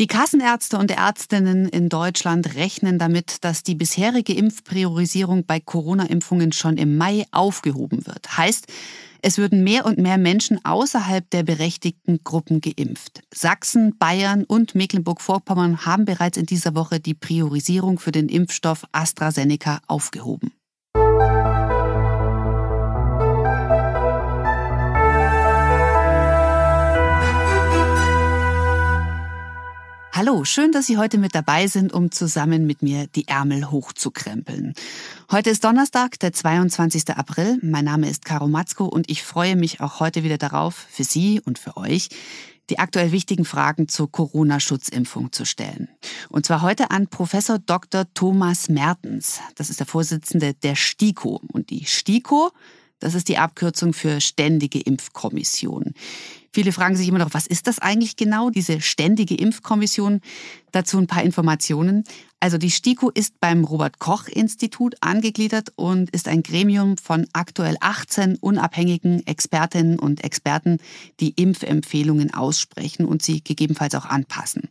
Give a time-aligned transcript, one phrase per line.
[0.00, 6.76] Die Kassenärzte und Ärztinnen in Deutschland rechnen damit, dass die bisherige Impfpriorisierung bei Corona-Impfungen schon
[6.76, 8.38] im Mai aufgehoben wird.
[8.38, 8.68] Heißt,
[9.22, 13.22] es würden mehr und mehr Menschen außerhalb der berechtigten Gruppen geimpft.
[13.34, 19.80] Sachsen, Bayern und Mecklenburg-Vorpommern haben bereits in dieser Woche die Priorisierung für den Impfstoff AstraZeneca
[19.88, 20.52] aufgehoben.
[30.18, 34.74] Hallo, schön, dass Sie heute mit dabei sind, um zusammen mit mir die Ärmel hochzukrempeln.
[35.30, 37.10] Heute ist Donnerstag, der 22.
[37.10, 37.60] April.
[37.62, 41.40] Mein Name ist Caro Matzko und ich freue mich auch heute wieder darauf, für Sie
[41.40, 42.08] und für euch
[42.68, 45.88] die aktuell wichtigen Fragen zur Corona-Schutzimpfung zu stellen.
[46.30, 48.12] Und zwar heute an Professor Dr.
[48.12, 49.38] Thomas Mertens.
[49.54, 51.40] Das ist der Vorsitzende der STIKO.
[51.52, 52.50] Und die STIKO,
[52.98, 55.94] das ist die Abkürzung für Ständige Impfkommission.
[56.58, 60.20] Viele fragen sich immer noch, was ist das eigentlich genau, diese ständige Impfkommission?
[60.72, 62.02] Dazu ein paar Informationen.
[62.40, 67.76] Also die STIKO ist beim Robert Koch Institut angegliedert und ist ein Gremium von aktuell
[67.80, 70.78] 18 unabhängigen Expertinnen und Experten,
[71.18, 74.68] die Impfempfehlungen aussprechen und sie gegebenenfalls auch anpassen.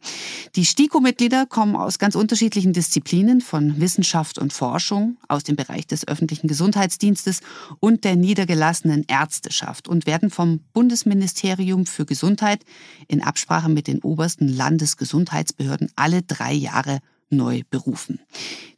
[0.56, 6.08] Die STIKO-Mitglieder kommen aus ganz unterschiedlichen Disziplinen von Wissenschaft und Forschung, aus dem Bereich des
[6.08, 7.42] öffentlichen Gesundheitsdienstes
[7.82, 12.64] und der niedergelassenen Ärzteschaft und werden vom Bundesministerium für Gesundheit
[13.08, 18.20] in Absprache mit den obersten Landesgesundheitsbehörden alle drei Jahre neu berufen.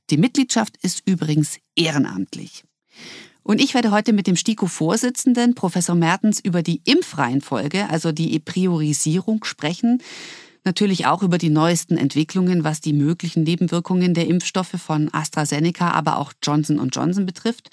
[0.10, 2.64] Die Mitgliedschaft ist übrigens ehrenamtlich.
[3.44, 9.44] Und ich werde heute mit dem STIKO-Vorsitzenden, Professor Mertens, über die Impfreihenfolge, also die Priorisierung
[9.44, 10.04] sprechen.
[10.66, 16.18] Natürlich auch über die neuesten Entwicklungen, was die möglichen Nebenwirkungen der Impfstoffe von AstraZeneca, aber
[16.18, 17.70] auch Johnson Johnson betrifft.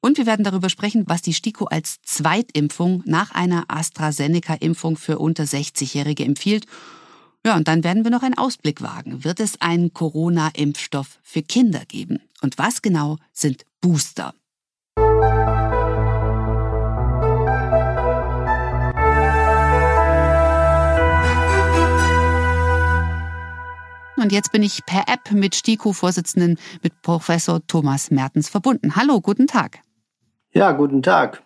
[0.00, 5.44] Und wir werden darüber sprechen, was die STIKO als Zweitimpfung nach einer AstraZeneca-Impfung für unter
[5.44, 6.66] 60-Jährige empfiehlt
[7.44, 9.24] ja, und dann werden wir noch einen Ausblick wagen.
[9.24, 12.20] Wird es einen Corona-Impfstoff für Kinder geben?
[12.42, 14.34] Und was genau sind Booster?
[24.16, 28.94] Und jetzt bin ich per App mit STIKO-Vorsitzenden, mit Professor Thomas Mertens verbunden.
[28.96, 29.80] Hallo, guten Tag.
[30.52, 31.42] Ja, guten Tag.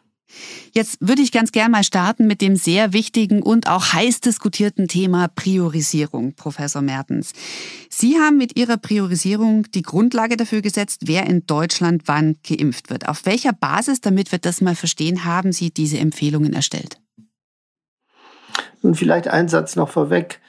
[0.72, 4.88] Jetzt würde ich ganz gern mal starten mit dem sehr wichtigen und auch heiß diskutierten
[4.88, 7.32] Thema Priorisierung, Professor Mertens.
[7.88, 13.08] Sie haben mit Ihrer Priorisierung die Grundlage dafür gesetzt, wer in Deutschland wann geimpft wird.
[13.08, 16.98] Auf welcher Basis, damit wir das mal verstehen, haben Sie diese Empfehlungen erstellt?
[18.82, 20.40] Nun vielleicht ein Satz noch vorweg.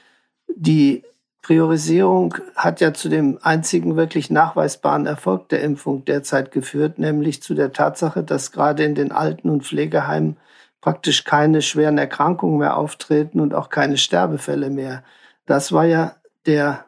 [0.48, 1.04] Die
[1.46, 7.54] Priorisierung hat ja zu dem einzigen wirklich nachweisbaren Erfolg der Impfung derzeit geführt, nämlich zu
[7.54, 10.38] der Tatsache, dass gerade in den Alten- und Pflegeheimen
[10.80, 15.04] praktisch keine schweren Erkrankungen mehr auftreten und auch keine Sterbefälle mehr.
[15.46, 16.84] Das war ja der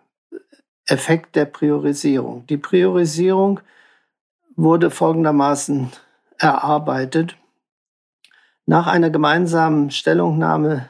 [0.86, 2.44] Effekt der Priorisierung.
[2.48, 3.60] Die Priorisierung
[4.56, 5.92] wurde folgendermaßen
[6.36, 7.36] erarbeitet.
[8.66, 10.88] Nach einer gemeinsamen Stellungnahme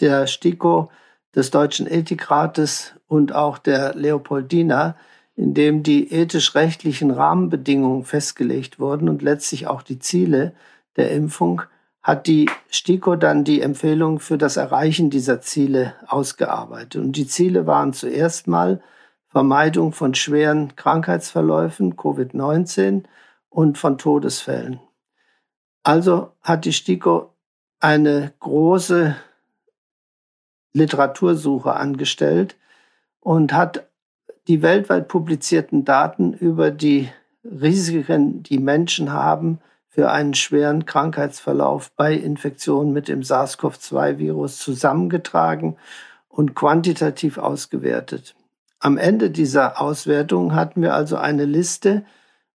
[0.00, 0.90] der STIKO
[1.36, 4.96] des Deutschen Ethikrates und auch der Leopoldina,
[5.36, 10.54] in dem die ethisch-rechtlichen Rahmenbedingungen festgelegt wurden und letztlich auch die Ziele
[10.96, 11.62] der Impfung,
[12.02, 17.02] hat die STIKO dann die Empfehlungen für das Erreichen dieser Ziele ausgearbeitet.
[17.02, 18.80] Und die Ziele waren zuerst mal
[19.28, 23.04] Vermeidung von schweren Krankheitsverläufen, Covid-19
[23.50, 24.80] und von Todesfällen.
[25.82, 27.34] Also hat die STIKO
[27.80, 29.16] eine große
[30.76, 32.56] Literatursuche angestellt
[33.20, 33.88] und hat
[34.46, 37.08] die weltweit publizierten Daten über die
[37.44, 45.76] Risiken, die Menschen haben für einen schweren Krankheitsverlauf bei Infektionen mit dem SARS-CoV-2-Virus zusammengetragen
[46.28, 48.36] und quantitativ ausgewertet.
[48.78, 52.04] Am Ende dieser Auswertung hatten wir also eine Liste,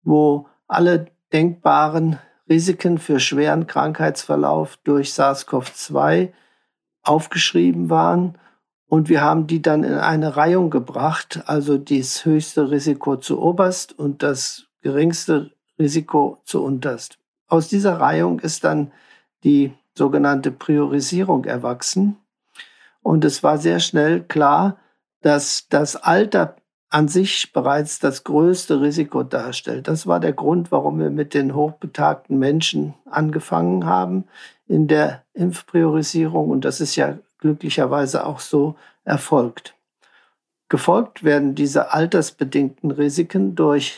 [0.04, 6.32] wo alle denkbaren Risiken für schweren Krankheitsverlauf durch SARS-CoV-2
[7.04, 8.38] aufgeschrieben waren.
[8.88, 13.98] Und wir haben die dann in eine Reihung gebracht, also das höchste Risiko zu oberst
[13.98, 17.18] und das geringste Risiko zu unterst.
[17.48, 18.92] Aus dieser Reihung ist dann
[19.44, 22.18] die sogenannte Priorisierung erwachsen.
[23.02, 24.78] Und es war sehr schnell klar,
[25.22, 26.56] dass das Alter
[26.90, 29.88] an sich bereits das größte Risiko darstellt.
[29.88, 34.26] Das war der Grund, warum wir mit den hochbetagten Menschen angefangen haben
[34.72, 36.50] in der Impfpriorisierung.
[36.50, 39.76] Und das ist ja glücklicherweise auch so erfolgt.
[40.70, 43.98] Gefolgt werden diese altersbedingten Risiken durch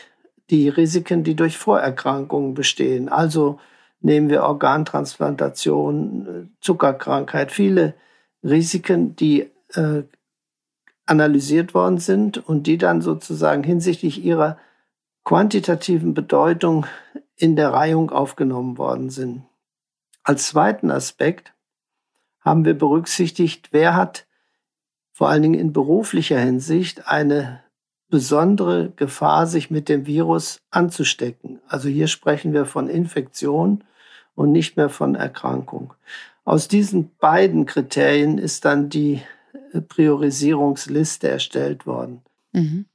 [0.49, 3.07] die Risiken, die durch Vorerkrankungen bestehen.
[3.07, 3.59] Also
[4.01, 7.93] nehmen wir Organtransplantation, Zuckerkrankheit, viele
[8.43, 10.01] Risiken, die äh,
[11.05, 14.57] analysiert worden sind und die dann sozusagen hinsichtlich ihrer
[15.23, 16.87] quantitativen Bedeutung
[17.35, 19.43] in der Reihung aufgenommen worden sind.
[20.23, 21.53] Als zweiten Aspekt
[22.39, 24.25] haben wir berücksichtigt, wer hat
[25.11, 27.61] vor allen Dingen in beruflicher Hinsicht eine
[28.09, 31.59] besondere Gefahr, sich mit dem Virus anzustecken.
[31.67, 33.83] Also hier sprechen wir von Infektion
[34.35, 35.93] und nicht mehr von Erkrankung.
[36.45, 39.21] Aus diesen beiden Kriterien ist dann die
[39.87, 42.21] Priorisierungsliste erstellt worden.
[42.51, 42.85] Mhm.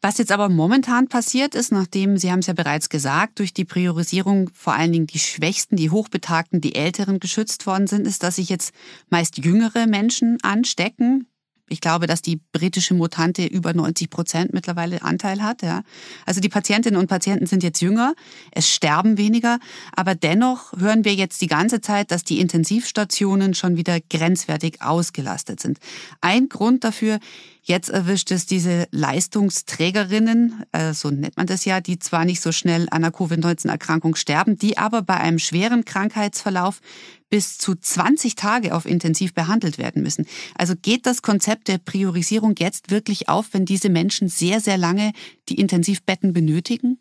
[0.00, 3.64] Was jetzt aber momentan passiert ist, nachdem, Sie haben es ja bereits gesagt, durch die
[3.64, 8.36] Priorisierung vor allen Dingen die Schwächsten, die Hochbetagten, die Älteren geschützt worden sind, ist, dass
[8.36, 8.74] sich jetzt
[9.08, 11.26] meist jüngere Menschen anstecken,
[11.68, 15.62] ich glaube, dass die britische Mutante über 90 Prozent mittlerweile Anteil hat.
[15.62, 15.82] Ja.
[16.26, 18.14] Also die Patientinnen und Patienten sind jetzt jünger,
[18.50, 19.58] es sterben weniger,
[19.96, 25.60] aber dennoch hören wir jetzt die ganze Zeit, dass die Intensivstationen schon wieder grenzwertig ausgelastet
[25.60, 25.78] sind.
[26.20, 27.18] Ein Grund dafür
[27.66, 32.52] Jetzt erwischt es diese Leistungsträgerinnen, äh, so nennt man das ja, die zwar nicht so
[32.52, 36.82] schnell an einer Covid-19-Erkrankung sterben, die aber bei einem schweren Krankheitsverlauf
[37.30, 40.26] bis zu 20 Tage auf Intensiv behandelt werden müssen.
[40.54, 45.12] Also geht das Konzept der Priorisierung jetzt wirklich auf, wenn diese Menschen sehr, sehr lange
[45.48, 46.98] die Intensivbetten benötigen?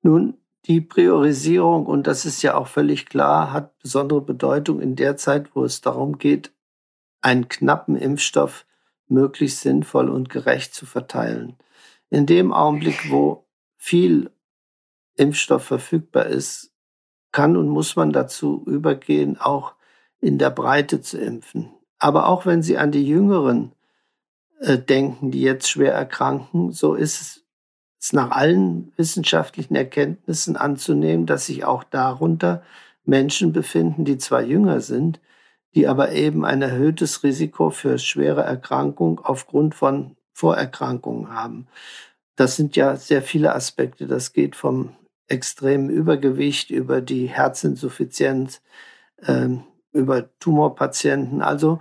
[0.00, 5.18] Nun, die Priorisierung, und das ist ja auch völlig klar, hat besondere Bedeutung in der
[5.18, 6.52] Zeit, wo es darum geht,
[7.20, 8.66] einen knappen Impfstoff
[9.08, 11.56] möglichst sinnvoll und gerecht zu verteilen.
[12.10, 14.30] In dem Augenblick, wo viel
[15.16, 16.72] Impfstoff verfügbar ist,
[17.32, 19.74] kann und muss man dazu übergehen, auch
[20.20, 21.70] in der Breite zu impfen.
[21.98, 23.72] Aber auch wenn Sie an die Jüngeren
[24.60, 27.44] äh, denken, die jetzt schwer erkranken, so ist es,
[28.00, 32.62] es nach allen wissenschaftlichen Erkenntnissen anzunehmen, dass sich auch darunter
[33.04, 35.20] Menschen befinden, die zwar jünger sind,
[35.78, 41.68] die aber eben ein erhöhtes Risiko für schwere Erkrankung aufgrund von Vorerkrankungen haben.
[42.34, 44.08] Das sind ja sehr viele Aspekte.
[44.08, 44.96] Das geht vom
[45.28, 48.60] extremen Übergewicht über die Herzinsuffizienz,
[49.18, 49.50] äh,
[49.92, 51.42] über Tumorpatienten.
[51.42, 51.78] Also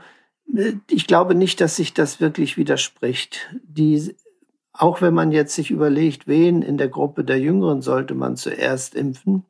[0.56, 3.50] äh, ich glaube nicht, dass sich das wirklich widerspricht.
[3.64, 4.16] Die,
[4.74, 8.94] auch wenn man jetzt sich überlegt, wen in der Gruppe der Jüngeren sollte man zuerst
[8.94, 9.44] impfen,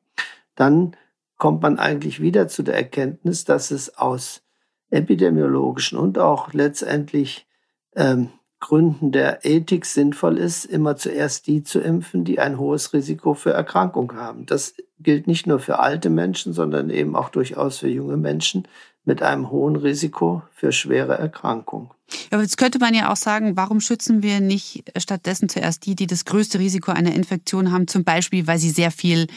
[0.56, 0.96] dann
[1.38, 4.44] kommt man eigentlich wieder zu der Erkenntnis, dass es aus
[4.90, 7.48] epidemiologischen und auch letztendlich
[7.96, 8.30] ähm,
[8.60, 13.52] Gründen der Ethik sinnvoll ist, immer zuerst die zu impfen, die ein hohes Risiko für
[13.52, 14.48] Erkrankung haben.
[14.48, 18.68] Das gilt nicht nur für alte Menschen, sondern eben auch durchaus für junge Menschen
[19.08, 21.92] mit einem hohen Risiko für schwere Erkrankung.
[22.30, 26.08] Aber jetzt könnte man ja auch sagen, warum schützen wir nicht stattdessen zuerst die, die
[26.08, 29.28] das größte Risiko einer Infektion haben, zum Beispiel, weil sie sehr viel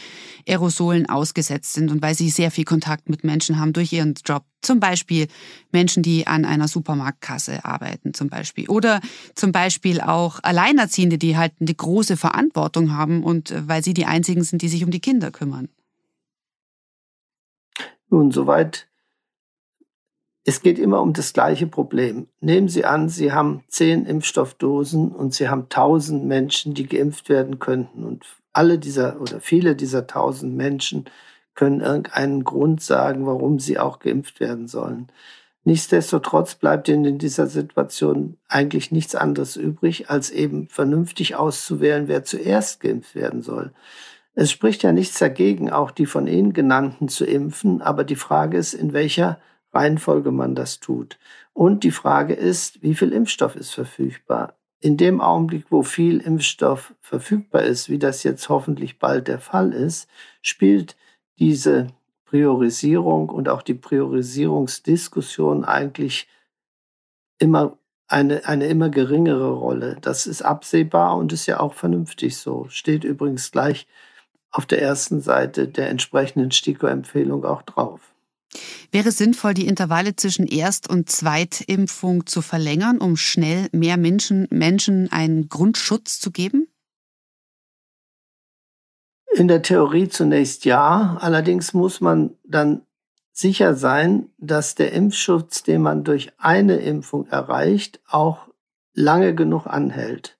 [0.47, 4.43] Aerosolen ausgesetzt sind und weil sie sehr viel Kontakt mit Menschen haben durch ihren Job.
[4.61, 5.27] Zum Beispiel
[5.71, 8.69] Menschen, die an einer Supermarktkasse arbeiten, zum Beispiel.
[8.69, 8.99] Oder
[9.35, 14.05] zum Beispiel auch Alleinerziehende, die halt eine große Verantwortung haben und äh, weil sie die
[14.05, 15.69] einzigen sind, die sich um die Kinder kümmern.
[18.09, 18.90] Nun, soweit
[20.43, 22.27] es geht immer um das gleiche Problem.
[22.39, 27.59] Nehmen Sie an, Sie haben zehn Impfstoffdosen und Sie haben tausend Menschen, die geimpft werden
[27.59, 28.03] könnten.
[28.03, 31.05] Und alle dieser oder viele dieser tausend Menschen
[31.53, 35.09] können irgendeinen Grund sagen, warum sie auch geimpft werden sollen.
[35.63, 42.23] Nichtsdestotrotz bleibt Ihnen in dieser Situation eigentlich nichts anderes übrig, als eben vernünftig auszuwählen, wer
[42.23, 43.71] zuerst geimpft werden soll.
[44.33, 48.57] Es spricht ja nichts dagegen, auch die von Ihnen genannten zu impfen, aber die Frage
[48.57, 49.39] ist, in welcher
[49.73, 51.17] Reihenfolge man das tut.
[51.53, 54.55] Und die Frage ist, wie viel Impfstoff ist verfügbar?
[54.79, 59.73] In dem Augenblick, wo viel Impfstoff verfügbar ist, wie das jetzt hoffentlich bald der Fall
[59.73, 60.09] ist,
[60.41, 60.95] spielt
[61.37, 61.87] diese
[62.25, 66.27] Priorisierung und auch die Priorisierungsdiskussion eigentlich
[67.39, 69.97] immer eine, eine immer geringere Rolle.
[70.01, 72.67] Das ist absehbar und ist ja auch vernünftig so.
[72.69, 73.87] Steht übrigens gleich
[74.51, 78.10] auf der ersten Seite der entsprechenden STIKO-Empfehlung auch drauf.
[78.91, 84.47] Wäre es sinnvoll, die Intervalle zwischen Erst- und Zweitimpfung zu verlängern, um schnell mehr Menschen,
[84.49, 86.67] Menschen einen Grundschutz zu geben?
[89.33, 91.17] In der Theorie zunächst ja.
[91.21, 92.81] Allerdings muss man dann
[93.31, 98.49] sicher sein, dass der Impfschutz, den man durch eine Impfung erreicht, auch
[98.93, 100.37] lange genug anhält.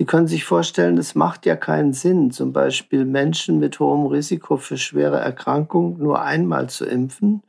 [0.00, 4.56] Sie können sich vorstellen, es macht ja keinen Sinn, zum Beispiel Menschen mit hohem Risiko
[4.56, 7.42] für schwere Erkrankungen nur einmal zu impfen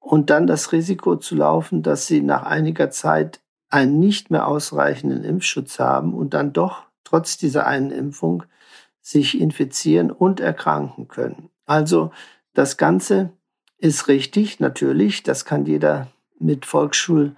[0.00, 3.38] und dann das Risiko zu laufen, dass sie nach einiger Zeit
[3.70, 8.42] einen nicht mehr ausreichenden Impfschutz haben und dann doch trotz dieser einen Impfung
[9.00, 11.48] sich infizieren und erkranken können.
[11.64, 12.10] Also
[12.54, 13.30] das Ganze
[13.78, 16.08] ist richtig, natürlich, das kann jeder
[16.40, 17.36] mit Volksschul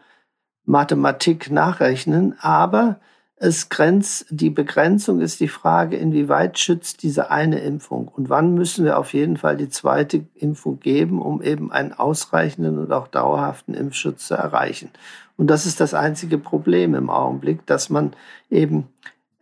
[0.64, 3.00] Mathematik nachrechnen, aber
[3.38, 8.84] es grenzt, die Begrenzung ist die Frage, inwieweit schützt diese eine Impfung und wann müssen
[8.84, 13.74] wir auf jeden Fall die zweite Impfung geben, um eben einen ausreichenden und auch dauerhaften
[13.74, 14.90] Impfschutz zu erreichen.
[15.36, 18.14] Und das ist das einzige Problem im Augenblick, dass man
[18.48, 18.88] eben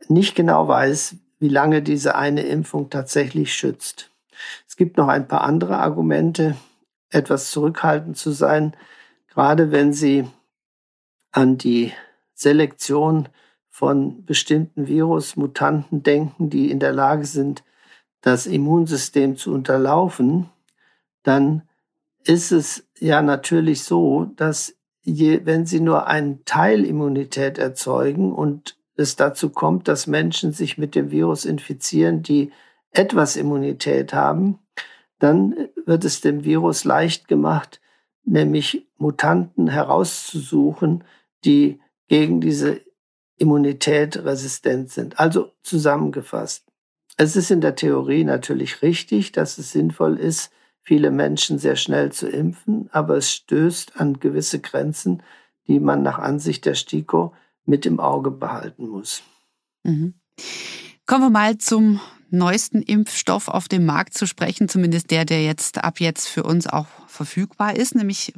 [0.08, 4.10] nicht genau weiß, wie lange diese eine Impfung tatsächlich schützt.
[4.68, 6.56] Es gibt noch ein paar andere Argumente,
[7.10, 8.74] etwas zurückhaltend zu sein,
[9.28, 10.26] gerade wenn Sie
[11.30, 11.92] an die
[12.34, 13.28] Selektion
[13.74, 17.64] von bestimmten Virusmutanten denken, die in der Lage sind,
[18.20, 20.48] das Immunsystem zu unterlaufen,
[21.24, 21.62] dann
[22.22, 28.78] ist es ja natürlich so, dass je, wenn sie nur einen Teil Immunität erzeugen und
[28.94, 32.52] es dazu kommt, dass Menschen sich mit dem Virus infizieren, die
[32.92, 34.60] etwas Immunität haben,
[35.18, 37.80] dann wird es dem Virus leicht gemacht,
[38.22, 41.02] nämlich Mutanten herauszusuchen,
[41.44, 42.80] die gegen diese
[43.36, 45.18] Immunität resistent sind.
[45.18, 46.66] Also zusammengefasst.
[47.16, 50.50] Es ist in der Theorie natürlich richtig, dass es sinnvoll ist,
[50.82, 55.22] viele Menschen sehr schnell zu impfen, aber es stößt an gewisse Grenzen,
[55.66, 59.22] die man nach Ansicht der STIKO mit im Auge behalten muss.
[59.84, 60.14] Mhm.
[61.06, 62.00] Kommen wir mal zum
[62.30, 66.66] neuesten Impfstoff auf dem Markt zu sprechen, zumindest der, der jetzt ab jetzt für uns
[66.66, 68.34] auch verfügbar ist, nämlich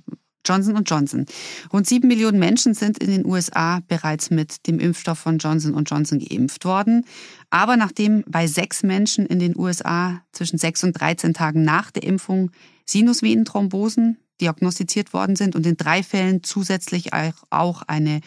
[0.46, 1.26] Johnson Johnson.
[1.72, 6.18] Rund sieben Millionen Menschen sind in den USA bereits mit dem Impfstoff von Johnson Johnson
[6.18, 7.04] geimpft worden.
[7.50, 12.02] Aber nachdem bei sechs Menschen in den USA zwischen sechs und 13 Tagen nach der
[12.02, 12.50] Impfung
[12.84, 17.10] Sinusvenenthrombosen diagnostiziert worden sind und in drei Fällen zusätzlich
[17.50, 18.20] auch eine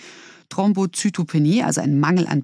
[0.50, 2.44] Thrombozytopenie, also ein Mangel an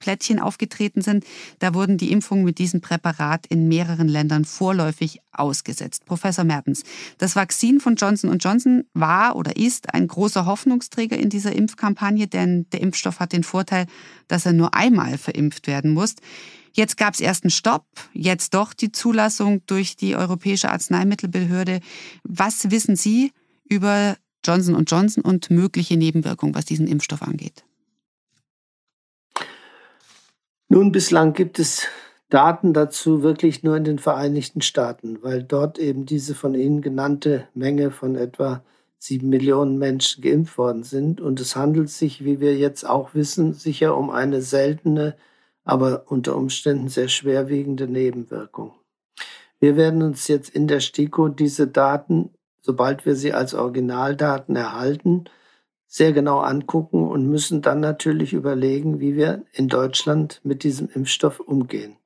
[0.00, 1.24] Blutplättchen aufgetreten sind.
[1.58, 6.06] Da wurden die Impfungen mit diesem Präparat in mehreren Ländern vorläufig ausgesetzt.
[6.06, 6.82] Professor Mertens,
[7.18, 12.66] das Vakzin von Johnson Johnson war oder ist ein großer Hoffnungsträger in dieser Impfkampagne, denn
[12.72, 13.86] der Impfstoff hat den Vorteil,
[14.26, 16.16] dass er nur einmal verimpft werden muss.
[16.72, 21.80] Jetzt gab es erst einen Stopp, jetzt doch die Zulassung durch die Europäische Arzneimittelbehörde.
[22.22, 23.32] Was wissen Sie
[23.68, 27.64] über Johnson Johnson und mögliche Nebenwirkungen, was diesen Impfstoff angeht?
[30.72, 31.88] Nun, bislang gibt es
[32.28, 37.48] Daten dazu wirklich nur in den Vereinigten Staaten, weil dort eben diese von Ihnen genannte
[37.54, 38.62] Menge von etwa
[38.96, 41.20] sieben Millionen Menschen geimpft worden sind.
[41.20, 45.16] Und es handelt sich, wie wir jetzt auch wissen, sicher um eine seltene,
[45.64, 48.72] aber unter Umständen sehr schwerwiegende Nebenwirkung.
[49.58, 55.24] Wir werden uns jetzt in der STIKO diese Daten sobald wir sie als Originaldaten erhalten,
[55.92, 61.40] sehr genau angucken und müssen dann natürlich überlegen, wie wir in Deutschland mit diesem Impfstoff
[61.40, 61.96] umgehen.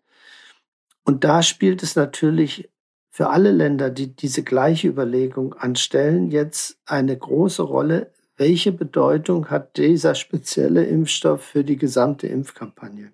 [1.05, 2.71] Und da spielt es natürlich
[3.11, 9.77] für alle Länder, die diese gleiche Überlegung anstellen, jetzt eine große Rolle, welche Bedeutung hat
[9.77, 13.13] dieser spezielle Impfstoff für die gesamte Impfkampagne.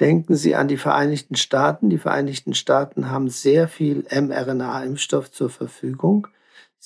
[0.00, 1.88] Denken Sie an die Vereinigten Staaten.
[1.88, 6.26] Die Vereinigten Staaten haben sehr viel mRNA-Impfstoff zur Verfügung.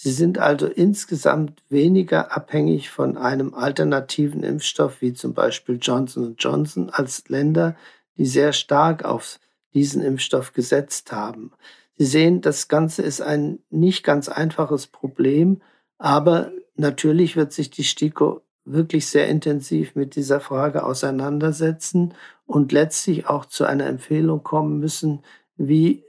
[0.00, 6.88] Sie sind also insgesamt weniger abhängig von einem alternativen Impfstoff wie zum Beispiel Johnson Johnson
[6.88, 7.74] als Länder,
[8.16, 9.40] die sehr stark auf
[9.74, 11.50] diesen Impfstoff gesetzt haben.
[11.96, 15.62] Sie sehen, das Ganze ist ein nicht ganz einfaches Problem,
[15.98, 22.14] aber natürlich wird sich die STIKO wirklich sehr intensiv mit dieser Frage auseinandersetzen
[22.46, 25.24] und letztlich auch zu einer Empfehlung kommen müssen,
[25.56, 26.04] wie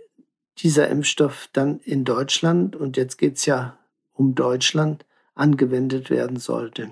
[0.60, 3.78] dieser Impfstoff dann in Deutschland, und jetzt geht es ja
[4.19, 6.91] um Deutschland, angewendet werden sollte.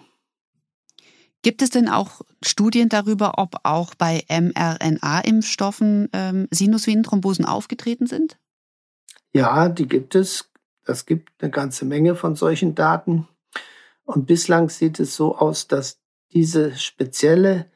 [1.44, 8.38] Gibt es denn auch Studien darüber, ob auch bei mRNA-Impfstoffen ähm, Sinusvenenthrombosen aufgetreten sind?
[9.34, 10.50] Ja, die gibt es.
[10.86, 13.28] Es gibt eine ganze Menge von solchen Daten.
[14.06, 16.00] Und bislang sieht es so aus, dass
[16.32, 17.70] diese spezielle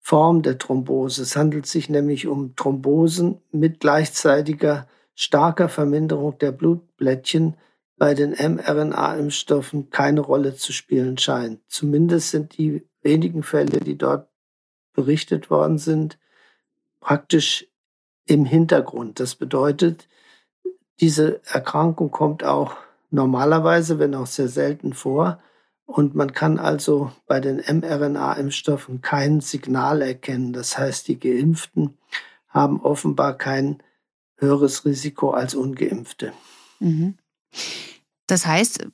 [0.00, 7.56] Form der Thrombose, es handelt sich nämlich um Thrombosen mit gleichzeitiger starker Verminderung der Blutblättchen,
[7.96, 11.60] bei den mRNA-Impfstoffen keine Rolle zu spielen scheint.
[11.68, 14.28] Zumindest sind die wenigen Fälle, die dort
[14.92, 16.18] berichtet worden sind,
[17.00, 17.68] praktisch
[18.26, 19.20] im Hintergrund.
[19.20, 20.08] Das bedeutet,
[21.00, 22.76] diese Erkrankung kommt auch
[23.10, 25.40] normalerweise, wenn auch sehr selten vor.
[25.86, 30.52] Und man kann also bei den mRNA-Impfstoffen kein Signal erkennen.
[30.52, 31.98] Das heißt, die Geimpften
[32.48, 33.82] haben offenbar kein
[34.36, 36.32] höheres Risiko als ungeimpfte.
[36.80, 37.18] Mhm.
[38.26, 38.86] Das heißt,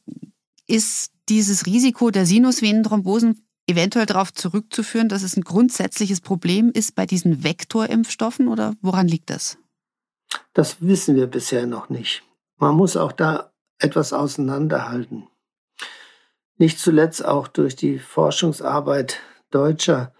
[0.66, 7.06] ist dieses Risiko der Sinusvenenthrombosen eventuell darauf zurückzuführen, dass es ein grundsätzliches Problem ist bei
[7.06, 9.58] diesen Vektorimpfstoffen oder woran liegt das?
[10.52, 12.22] Das wissen wir bisher noch nicht.
[12.56, 15.26] Man muss auch da etwas auseinanderhalten.
[16.58, 20.12] nicht zuletzt auch durch die Forschungsarbeit deutscher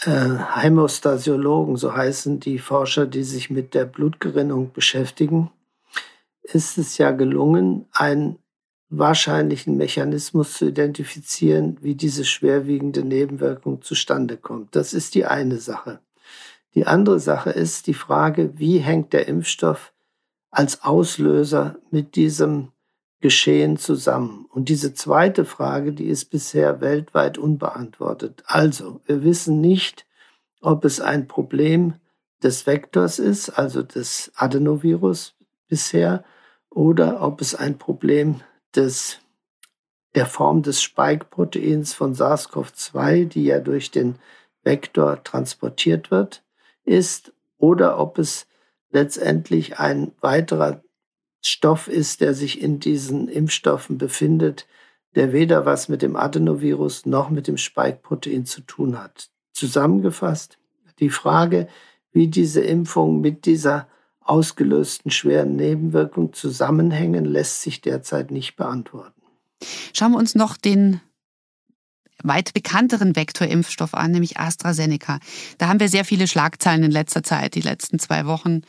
[0.00, 5.50] äh, Hämostasiologen, so heißen die Forscher, die sich mit der Blutgerinnung beschäftigen,
[6.52, 8.38] ist es ja gelungen, einen
[8.90, 14.74] wahrscheinlichen Mechanismus zu identifizieren, wie diese schwerwiegende Nebenwirkung zustande kommt.
[14.74, 16.00] Das ist die eine Sache.
[16.74, 19.92] Die andere Sache ist die Frage, wie hängt der Impfstoff
[20.50, 22.72] als Auslöser mit diesem
[23.20, 24.46] Geschehen zusammen?
[24.50, 28.42] Und diese zweite Frage, die ist bisher weltweit unbeantwortet.
[28.46, 30.06] Also, wir wissen nicht,
[30.60, 31.94] ob es ein Problem
[32.42, 35.34] des Vektors ist, also des Adenovirus
[35.68, 36.24] bisher,
[36.70, 38.40] oder ob es ein Problem
[38.74, 39.18] des,
[40.14, 44.16] der Form des Spike-Proteins von SARS-CoV-2, die ja durch den
[44.62, 46.42] Vektor transportiert wird,
[46.84, 48.46] ist, oder ob es
[48.90, 50.82] letztendlich ein weiterer
[51.44, 54.66] Stoff ist, der sich in diesen Impfstoffen befindet,
[55.14, 59.30] der weder was mit dem Adenovirus noch mit dem Spike-Protein zu tun hat.
[59.52, 60.58] Zusammengefasst
[60.98, 61.68] die Frage,
[62.12, 63.88] wie diese Impfung mit dieser
[64.28, 69.22] ausgelösten schweren Nebenwirkungen zusammenhängen, lässt sich derzeit nicht beantworten.
[69.92, 71.00] Schauen wir uns noch den
[72.22, 75.20] weit bekannteren Vektorimpfstoff an, nämlich AstraZeneca.
[75.58, 78.62] Da haben wir sehr viele Schlagzeilen in letzter Zeit, die letzten zwei Wochen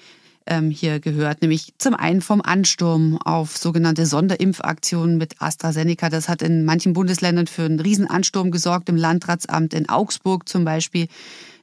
[0.49, 6.09] ähm, hier gehört, nämlich zum einen vom Ansturm auf sogenannte Sonderimpfaktionen mit AstraZeneca.
[6.09, 8.89] Das hat in manchen Bundesländern für einen Riesenansturm gesorgt.
[8.89, 11.07] Im Landratsamt in Augsburg zum Beispiel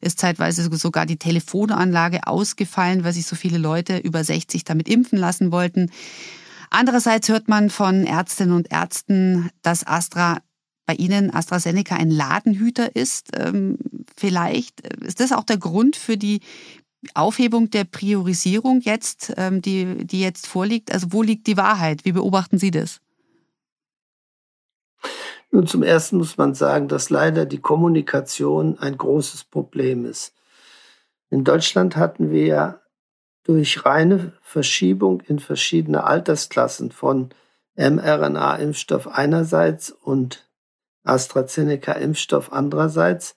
[0.01, 5.19] ist zeitweise sogar die Telefonanlage ausgefallen, weil sich so viele Leute über 60 damit impfen
[5.19, 5.91] lassen wollten.
[6.71, 10.39] Andererseits hört man von Ärztinnen und Ärzten, dass Astra
[10.87, 13.31] bei Ihnen AstraZeneca ein Ladenhüter ist.
[13.37, 13.77] Ähm,
[14.17, 16.41] vielleicht ist das auch der Grund für die
[17.15, 20.93] Aufhebung der Priorisierung jetzt, ähm, die, die jetzt vorliegt?
[20.93, 22.05] Also wo liegt die Wahrheit?
[22.05, 23.01] Wie beobachten Sie das?
[25.51, 30.35] Nun, zum Ersten muss man sagen, dass leider die Kommunikation ein großes Problem ist.
[31.31, 32.81] In Deutschland hatten wir ja
[33.45, 37.31] durch reine Verschiebung in verschiedene Altersklassen von
[37.77, 40.49] mRNA-Impfstoff einerseits und
[41.05, 43.37] AstraZeneca-Impfstoff andererseits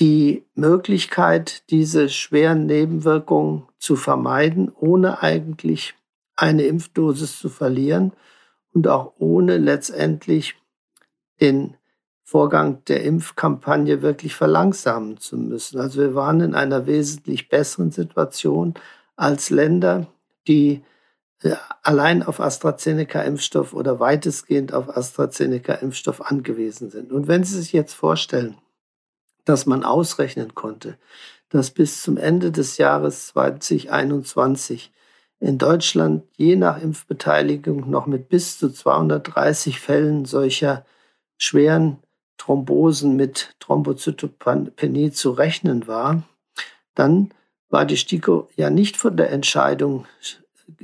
[0.00, 5.94] die Möglichkeit, diese schweren Nebenwirkungen zu vermeiden, ohne eigentlich
[6.36, 8.12] eine Impfdosis zu verlieren
[8.72, 10.56] und auch ohne letztendlich
[11.40, 11.76] den
[12.22, 15.80] Vorgang der Impfkampagne wirklich verlangsamen zu müssen.
[15.80, 18.74] Also wir waren in einer wesentlich besseren Situation
[19.16, 20.06] als Länder,
[20.46, 20.82] die
[21.42, 27.12] äh, allein auf AstraZeneca-Impfstoff oder weitestgehend auf AstraZeneca-Impfstoff angewiesen sind.
[27.12, 28.56] Und wenn Sie sich jetzt vorstellen,
[29.50, 30.96] dass man ausrechnen konnte,
[31.48, 34.92] dass bis zum Ende des Jahres 2021
[35.40, 40.84] in Deutschland je nach Impfbeteiligung noch mit bis zu 230 Fällen solcher
[41.36, 41.98] schweren
[42.38, 46.22] Thrombosen mit Thrombozytopenie zu rechnen war,
[46.94, 47.34] dann
[47.70, 50.06] war die STIKO ja nicht von der Entscheidung,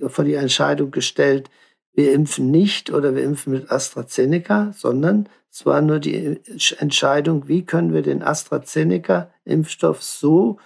[0.09, 1.50] vor die Entscheidung gestellt,
[1.92, 6.38] wir impfen nicht oder wir impfen mit AstraZeneca, sondern es war nur die
[6.77, 10.59] Entscheidung, wie können wir den AstraZeneca-Impfstoff so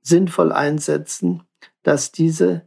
[0.00, 1.42] sinnvoll einsetzen,
[1.82, 2.66] dass diese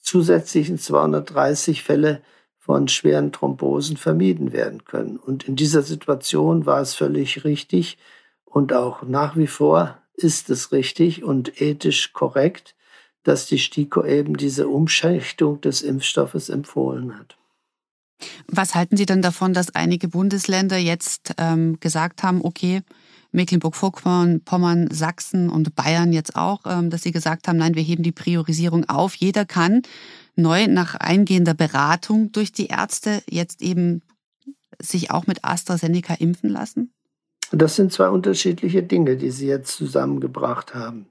[0.00, 2.22] zusätzlichen 230 Fälle
[2.58, 5.16] von schweren Thrombosen vermieden werden können.
[5.16, 7.96] Und in dieser Situation war es völlig richtig
[8.44, 12.74] und auch nach wie vor ist es richtig und ethisch korrekt,
[13.22, 17.36] dass die STIKO eben diese Umschichtung des Impfstoffes empfohlen hat.
[18.48, 22.82] Was halten Sie denn davon, dass einige Bundesländer jetzt ähm, gesagt haben, okay,
[23.32, 28.02] Mecklenburg-Vorpommern, Pommern, Sachsen und Bayern jetzt auch, ähm, dass sie gesagt haben, nein, wir heben
[28.02, 29.14] die Priorisierung auf.
[29.16, 29.82] Jeder kann
[30.36, 34.02] neu nach eingehender Beratung durch die Ärzte jetzt eben
[34.80, 36.92] sich auch mit AstraZeneca impfen lassen?
[37.52, 41.06] Das sind zwei unterschiedliche Dinge, die Sie jetzt zusammengebracht haben.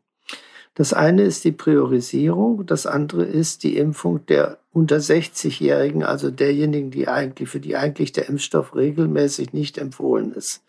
[0.75, 6.89] Das eine ist die Priorisierung, das andere ist die Impfung der unter 60-Jährigen, also derjenigen,
[6.89, 10.63] die eigentlich, für die eigentlich der Impfstoff regelmäßig nicht empfohlen ist.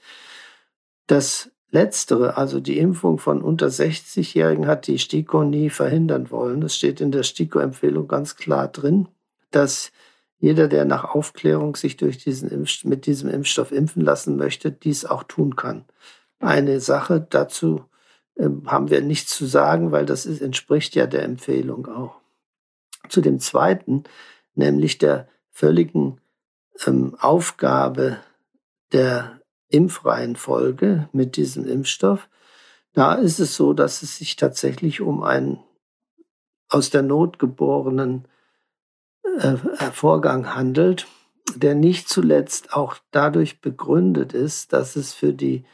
[1.06, 6.62] Das Letztere, also die Impfung von unter 60-Jährigen, hat die STIKO nie verhindern wollen.
[6.62, 9.08] Es steht in der STIKO-Empfehlung ganz klar drin,
[9.50, 9.90] dass
[10.38, 15.22] jeder, der nach Aufklärung sich durch diesen mit diesem Impfstoff impfen lassen möchte, dies auch
[15.22, 15.84] tun kann.
[16.38, 17.84] Eine Sache dazu
[18.66, 22.20] haben wir nichts zu sagen, weil das ist, entspricht ja der Empfehlung auch.
[23.08, 24.04] Zu dem zweiten,
[24.54, 26.20] nämlich der völligen
[26.86, 28.18] ähm, Aufgabe
[28.92, 32.28] der Impfreihenfolge mit diesem Impfstoff.
[32.92, 35.58] Da ist es so, dass es sich tatsächlich um einen
[36.68, 38.26] aus der Not geborenen
[39.38, 39.56] äh,
[39.92, 41.06] Vorgang handelt.
[41.56, 45.64] der nicht zuletzt auch dadurch begründet ist, dass es für die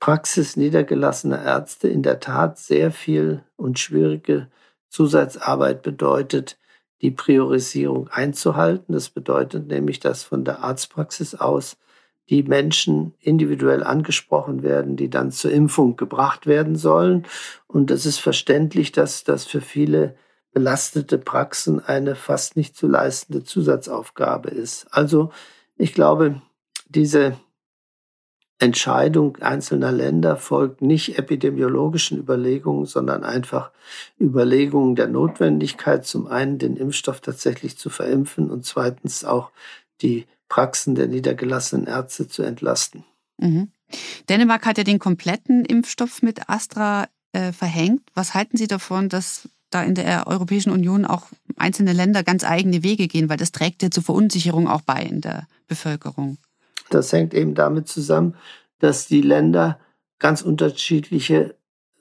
[0.00, 4.48] Praxis niedergelassener Ärzte in der Tat sehr viel und schwierige
[4.88, 6.58] Zusatzarbeit bedeutet,
[7.02, 8.94] die Priorisierung einzuhalten.
[8.94, 11.76] Das bedeutet nämlich, dass von der Arztpraxis aus
[12.30, 17.26] die Menschen individuell angesprochen werden, die dann zur Impfung gebracht werden sollen.
[17.66, 20.16] Und es ist verständlich, dass das für viele
[20.52, 24.86] belastete Praxen eine fast nicht zu leistende Zusatzaufgabe ist.
[24.90, 25.30] Also
[25.76, 26.40] ich glaube,
[26.88, 27.36] diese
[28.60, 33.70] Entscheidung einzelner Länder folgt nicht epidemiologischen Überlegungen, sondern einfach
[34.20, 39.50] Überlegungen der Notwendigkeit, zum einen den Impfstoff tatsächlich zu verimpfen und zweitens auch
[40.02, 43.04] die Praxen der niedergelassenen Ärzte zu entlasten.
[43.38, 43.70] Mhm.
[44.28, 48.02] Dänemark hat ja den kompletten Impfstoff mit Astra äh, verhängt.
[48.14, 52.82] Was halten Sie davon, dass da in der Europäischen Union auch einzelne Länder ganz eigene
[52.82, 56.36] Wege gehen, weil das trägt ja zur Verunsicherung auch bei in der Bevölkerung?
[56.90, 58.36] Das hängt eben damit zusammen,
[58.78, 59.78] dass die Länder
[60.18, 61.54] ganz unterschiedliche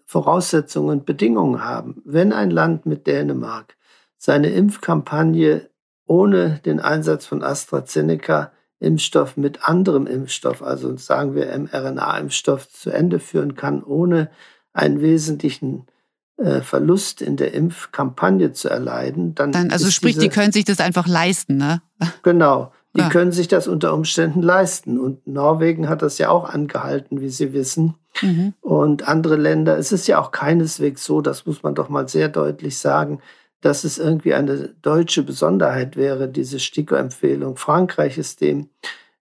[0.06, 2.02] Voraussetzungen und Bedingungen haben.
[2.06, 3.78] Wenn ein Land mit Dänemark
[4.17, 5.69] seine Impfkampagne
[6.06, 13.19] ohne den Einsatz von AstraZeneca Impfstoff mit anderem Impfstoff, also sagen wir mRNA-Impfstoff, zu Ende
[13.19, 14.32] führen kann, ohne
[14.73, 15.86] einen wesentlichen
[16.38, 19.52] äh, Verlust in der Impfkampagne zu erleiden, dann.
[19.52, 21.82] dann also sprich, diese, die können sich das einfach leisten, ne?
[22.23, 22.71] Genau.
[22.95, 23.10] Die ja.
[23.10, 24.99] können sich das unter Umständen leisten.
[24.99, 27.95] Und Norwegen hat das ja auch angehalten, wie Sie wissen.
[28.21, 28.54] Mhm.
[28.62, 32.30] Und andere Länder, es ist ja auch keineswegs so, das muss man doch mal sehr
[32.30, 33.21] deutlich sagen,
[33.62, 37.58] dass es irgendwie eine deutsche Besonderheit wäre, diese STIKO-Empfehlung.
[37.58, 38.69] Frankreich ist dem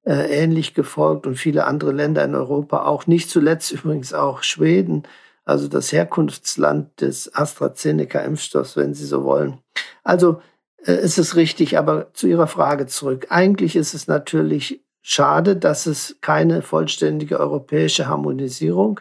[0.05, 5.03] äh, ähnlich gefolgt und viele andere Länder in Europa auch, nicht zuletzt übrigens auch Schweden,
[5.45, 9.59] also das Herkunftsland des AstraZeneca-Impfstoffs, wenn Sie so wollen.
[10.05, 10.41] Also
[10.83, 13.27] ist es richtig, aber zu Ihrer Frage zurück.
[13.31, 19.01] Eigentlich ist es natürlich schade, dass es keine vollständige europäische Harmonisierung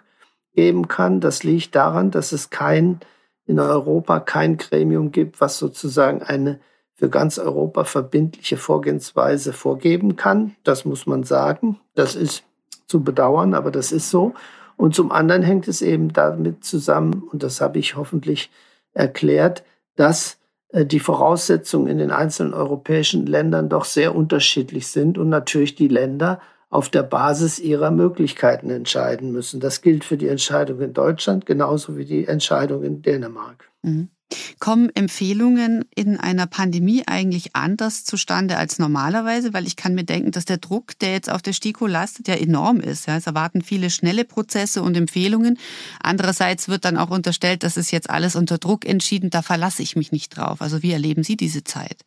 [0.54, 1.20] geben kann.
[1.22, 3.00] Das liegt daran, dass es kein
[3.46, 6.60] in Europa kein Gremium gibt, was sozusagen eine
[6.94, 10.56] für ganz Europa verbindliche Vorgehensweise vorgeben kann.
[10.64, 11.80] Das muss man sagen.
[11.94, 12.44] Das ist
[12.88, 14.34] zu bedauern, aber das ist so.
[14.76, 18.50] Und zum anderen hängt es eben damit zusammen, und das habe ich hoffentlich
[18.94, 19.64] erklärt,
[19.96, 20.37] dass äh,
[20.74, 26.42] die Voraussetzungen in den einzelnen europäischen Ländern doch sehr unterschiedlich sind und natürlich die Länder
[26.70, 29.62] auf der Basis ihrer Möglichkeiten entscheiden müssen.
[29.62, 33.72] Das gilt für die Entscheidung in Deutschland genauso wie die Entscheidung in Dänemark.
[33.84, 34.10] Mhm.
[34.60, 39.54] Kommen Empfehlungen in einer Pandemie eigentlich anders zustande als normalerweise?
[39.54, 42.36] Weil ich kann mir denken, dass der Druck, der jetzt auf der STIKO lastet, ja
[42.36, 43.08] enorm ist.
[43.08, 45.58] Ja, es erwarten viele schnelle Prozesse und Empfehlungen.
[46.02, 49.96] Andererseits wird dann auch unterstellt, das ist jetzt alles unter Druck entschieden, da verlasse ich
[49.96, 50.62] mich nicht drauf.
[50.62, 52.04] Also wie erleben Sie diese Zeit?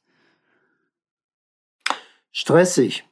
[2.33, 3.05] Stressig.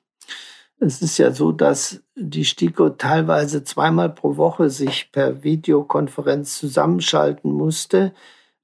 [0.80, 7.50] Es ist ja so, dass die STIKO teilweise zweimal pro Woche sich per Videokonferenz zusammenschalten
[7.50, 8.12] musste.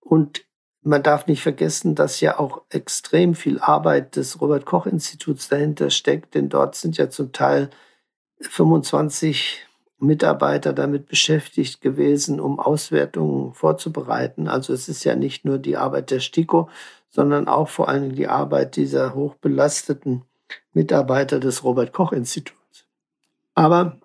[0.04, 0.44] Und
[0.82, 5.90] man darf nicht vergessen, dass ja auch extrem viel Arbeit des Robert Koch Instituts dahinter
[5.90, 7.70] steckt, denn dort sind ja zum Teil
[8.40, 9.66] 25
[9.98, 14.46] Mitarbeiter damit beschäftigt gewesen, um Auswertungen vorzubereiten.
[14.46, 16.68] Also es ist ja nicht nur die Arbeit der STIKO,
[17.08, 20.22] sondern auch vor allem die Arbeit dieser hochbelasteten
[20.74, 22.86] Mitarbeiter des Robert Koch Instituts.
[23.54, 23.98] Aber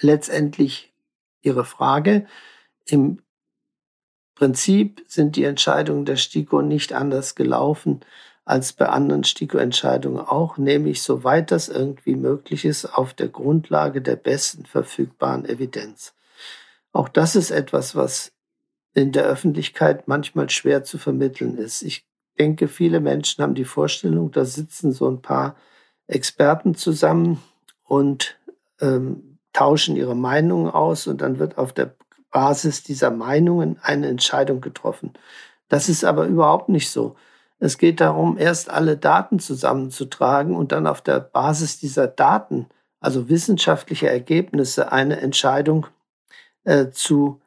[0.00, 0.92] letztendlich
[1.42, 2.26] Ihre Frage.
[2.86, 3.22] Im
[4.40, 8.00] Prinzip sind die Entscheidungen der STIKO nicht anders gelaufen
[8.46, 14.16] als bei anderen STIKO-Entscheidungen auch, nämlich soweit das irgendwie möglich ist, auf der Grundlage der
[14.16, 16.14] besten verfügbaren Evidenz.
[16.90, 18.32] Auch das ist etwas, was
[18.94, 21.82] in der Öffentlichkeit manchmal schwer zu vermitteln ist.
[21.82, 22.06] Ich
[22.38, 25.54] denke, viele Menschen haben die Vorstellung, da sitzen so ein paar
[26.06, 27.42] Experten zusammen
[27.84, 28.38] und
[28.80, 31.94] ähm, tauschen ihre Meinungen aus und dann wird auf der
[32.30, 35.12] Basis dieser Meinungen eine Entscheidung getroffen.
[35.68, 37.16] Das ist aber überhaupt nicht so.
[37.58, 42.66] Es geht darum, erst alle Daten zusammenzutragen und dann auf der Basis dieser Daten,
[43.00, 45.86] also wissenschaftliche Ergebnisse, eine Entscheidung
[46.64, 47.40] äh, zu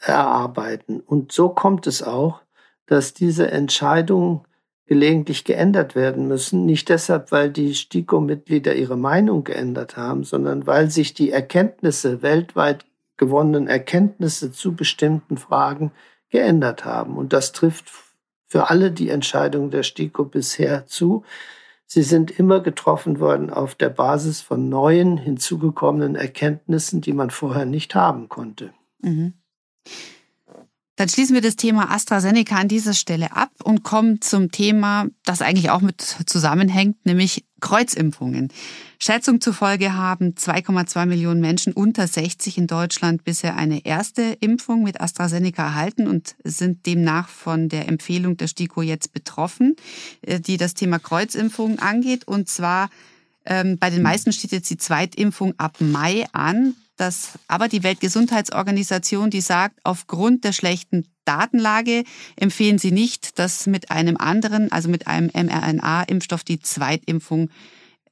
[0.00, 1.00] erarbeiten.
[1.00, 2.40] Und so kommt es auch,
[2.86, 4.42] dass diese Entscheidungen
[4.86, 6.64] gelegentlich geändert werden müssen.
[6.64, 12.86] Nicht deshalb, weil die STIKO-Mitglieder ihre Meinung geändert haben, sondern weil sich die Erkenntnisse, weltweit
[13.18, 15.92] gewonnenen Erkenntnisse zu bestimmten Fragen
[16.30, 17.16] geändert haben.
[17.16, 17.90] Und das trifft
[18.46, 21.24] für alle die Entscheidungen der STIKO bisher zu.
[21.86, 27.66] Sie sind immer getroffen worden auf der Basis von neuen, hinzugekommenen Erkenntnissen, die man vorher
[27.66, 28.72] nicht haben konnte.
[29.00, 29.34] Mhm.
[30.98, 35.42] Dann schließen wir das Thema AstraZeneca an dieser Stelle ab und kommen zum Thema, das
[35.42, 38.48] eigentlich auch mit zusammenhängt, nämlich Kreuzimpfungen.
[38.98, 45.00] Schätzung zufolge haben 2,2 Millionen Menschen unter 60 in Deutschland bisher eine erste Impfung mit
[45.00, 49.76] AstraZeneca erhalten und sind demnach von der Empfehlung der STIKO jetzt betroffen,
[50.22, 52.26] äh, die das Thema Kreuzimpfungen angeht.
[52.26, 52.90] Und zwar
[53.44, 56.74] ähm, bei den meisten steht jetzt die Zweitimpfung ab Mai an.
[56.98, 62.02] Das, aber die Weltgesundheitsorganisation, die sagt, aufgrund der schlechten Datenlage
[62.34, 67.50] empfehlen sie nicht, dass mit einem anderen, also mit einem mRNA-Impfstoff die Zweitimpfung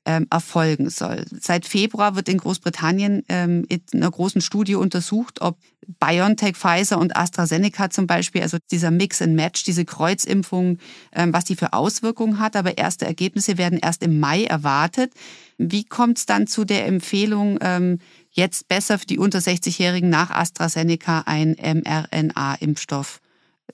[0.07, 1.25] ähm, erfolgen soll.
[1.41, 5.59] Seit Februar wird in Großbritannien ähm, in einer großen Studie untersucht, ob
[5.99, 10.79] BioNTech, Pfizer und AstraZeneca zum Beispiel, also dieser Mix and Match, diese Kreuzimpfung,
[11.13, 12.55] ähm, was die für Auswirkungen hat.
[12.55, 15.13] Aber erste Ergebnisse werden erst im Mai erwartet.
[15.59, 17.99] Wie kommt es dann zu der Empfehlung, ähm,
[18.37, 23.21] jetzt besser für die unter 60-Jährigen nach AstraZeneca ein mRNA-Impfstoff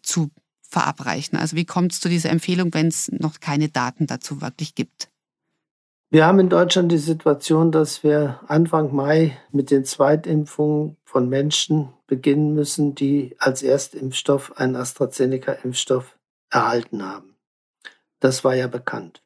[0.02, 0.30] zu
[0.62, 1.36] verabreichen?
[1.36, 5.08] Also wie kommt es zu dieser Empfehlung, wenn es noch keine Daten dazu wirklich gibt?
[6.10, 11.94] Wir haben in Deutschland die Situation, dass wir Anfang Mai mit den Zweitimpfungen von Menschen
[12.06, 16.18] beginnen müssen, die als Erstimpfstoff einen AstraZeneca-Impfstoff
[16.50, 17.34] erhalten haben.
[18.20, 19.21] Das war ja bekannt.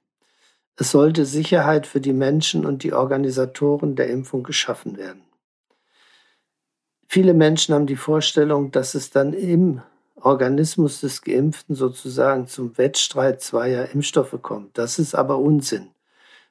[0.77, 5.23] Es sollte Sicherheit für die Menschen und die Organisatoren der Impfung geschaffen werden.
[7.09, 9.81] Viele Menschen haben die Vorstellung, dass es dann im
[10.17, 14.77] Organismus des Geimpften sozusagen zum Wettstreit zweier Impfstoffe kommt.
[14.77, 15.91] Das ist aber Unsinn.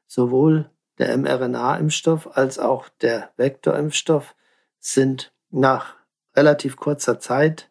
[0.08, 4.36] Sowohl der mRNA-Impfstoff als auch der Vektorimpfstoff
[4.80, 5.96] sind nach
[6.36, 7.70] relativ kurzer Zeit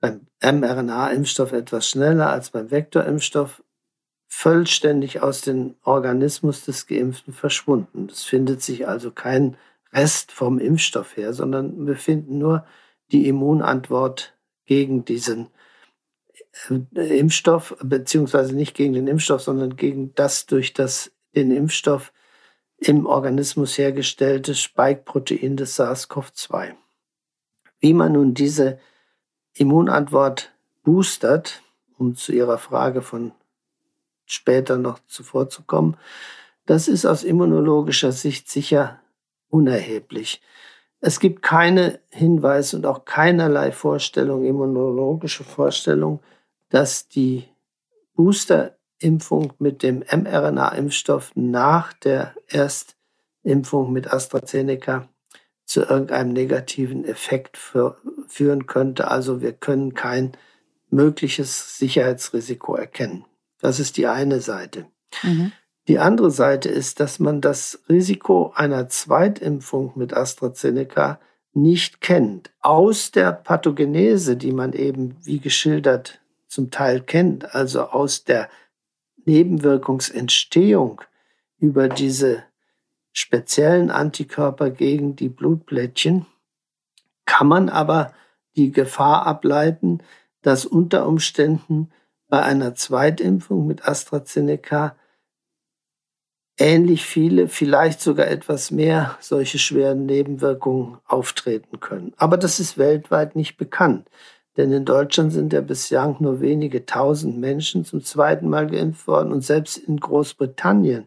[0.00, 3.62] beim mRNA-Impfstoff etwas schneller als beim Vektorimpfstoff
[4.26, 8.08] vollständig aus dem Organismus des Geimpften verschwunden.
[8.10, 9.56] Es findet sich also kein
[9.92, 12.66] Rest vom Impfstoff her, sondern wir finden nur
[13.12, 14.34] die Immunantwort
[14.66, 15.48] gegen diesen
[16.94, 22.12] äh, Impfstoff, beziehungsweise nicht gegen den Impfstoff, sondern gegen das durch das den Impfstoff
[22.78, 26.74] im Organismus hergestellte Spike-Protein des SARS-CoV-2.
[27.78, 28.78] Wie man nun diese
[29.54, 31.62] Immunantwort boostert,
[31.98, 33.32] um zu Ihrer Frage von
[34.26, 35.96] später noch zuvor zu kommen,
[36.66, 39.00] das ist aus immunologischer Sicht sicher
[39.48, 40.42] unerheblich.
[41.00, 46.20] Es gibt keine Hinweise und auch keinerlei Vorstellung, immunologische Vorstellung,
[46.68, 47.44] dass die
[48.14, 55.08] Booster Impfung mit dem mRNA-Impfstoff nach der Erstimpfung mit AstraZeneca
[55.64, 59.08] zu irgendeinem negativen Effekt für, führen könnte.
[59.08, 60.32] Also wir können kein
[60.90, 63.24] mögliches Sicherheitsrisiko erkennen.
[63.60, 64.86] Das ist die eine Seite.
[65.22, 65.52] Mhm.
[65.88, 71.20] Die andere Seite ist, dass man das Risiko einer Zweitimpfung mit AstraZeneca
[71.52, 72.50] nicht kennt.
[72.60, 78.48] Aus der Pathogenese, die man eben, wie geschildert, zum Teil kennt, also aus der
[79.24, 81.00] Nebenwirkungsentstehung
[81.58, 82.42] über diese
[83.12, 86.26] speziellen Antikörper gegen die Blutplättchen
[87.26, 88.14] kann man aber
[88.56, 90.02] die Gefahr ableiten,
[90.40, 91.90] dass unter Umständen
[92.28, 94.96] bei einer Zweitimpfung mit AstraZeneca
[96.58, 102.12] ähnlich viele, vielleicht sogar etwas mehr solche schweren Nebenwirkungen auftreten können.
[102.16, 104.08] Aber das ist weltweit nicht bekannt.
[104.56, 109.32] Denn in Deutschland sind ja bislang nur wenige tausend Menschen zum zweiten Mal geimpft worden.
[109.32, 111.04] Und selbst in Großbritannien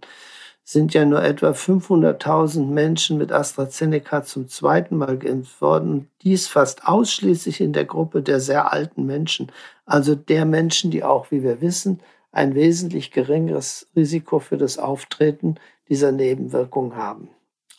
[0.71, 6.11] sind ja nur etwa 500.000 Menschen mit AstraZeneca zum zweiten Mal geimpft worden.
[6.21, 9.51] Dies fast ausschließlich in der Gruppe der sehr alten Menschen.
[9.87, 12.01] Also der Menschen, die auch, wie wir wissen,
[12.31, 15.55] ein wesentlich geringeres Risiko für das Auftreten
[15.89, 17.29] dieser Nebenwirkung haben.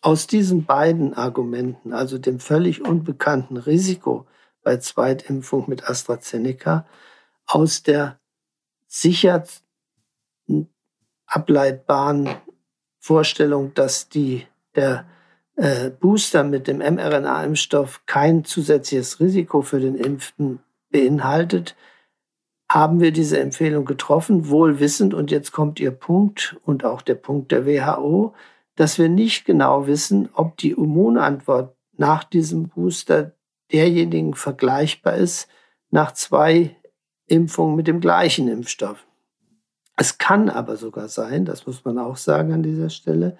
[0.02, 4.26] Aus diesen beiden Argumenten, also dem völlig unbekannten Risiko,
[4.64, 6.84] bei Zweitimpfung mit AstraZeneca
[7.46, 8.18] aus der
[8.88, 9.44] sicher
[11.26, 12.30] ableitbaren
[13.00, 15.06] Vorstellung, dass die, der
[15.56, 20.60] äh, Booster mit dem mRNA-Impfstoff kein zusätzliches Risiko für den Impften
[20.90, 21.74] beinhaltet,
[22.70, 27.16] haben wir diese Empfehlung getroffen, wohl wissend, und jetzt kommt Ihr Punkt und auch der
[27.16, 28.34] Punkt der WHO,
[28.76, 33.32] dass wir nicht genau wissen, ob die Immunantwort nach diesem Booster
[33.72, 35.48] derjenigen vergleichbar ist
[35.90, 36.76] nach zwei
[37.26, 39.04] Impfungen mit dem gleichen Impfstoff.
[40.00, 43.36] Es kann aber sogar sein, das muss man auch sagen an dieser Stelle,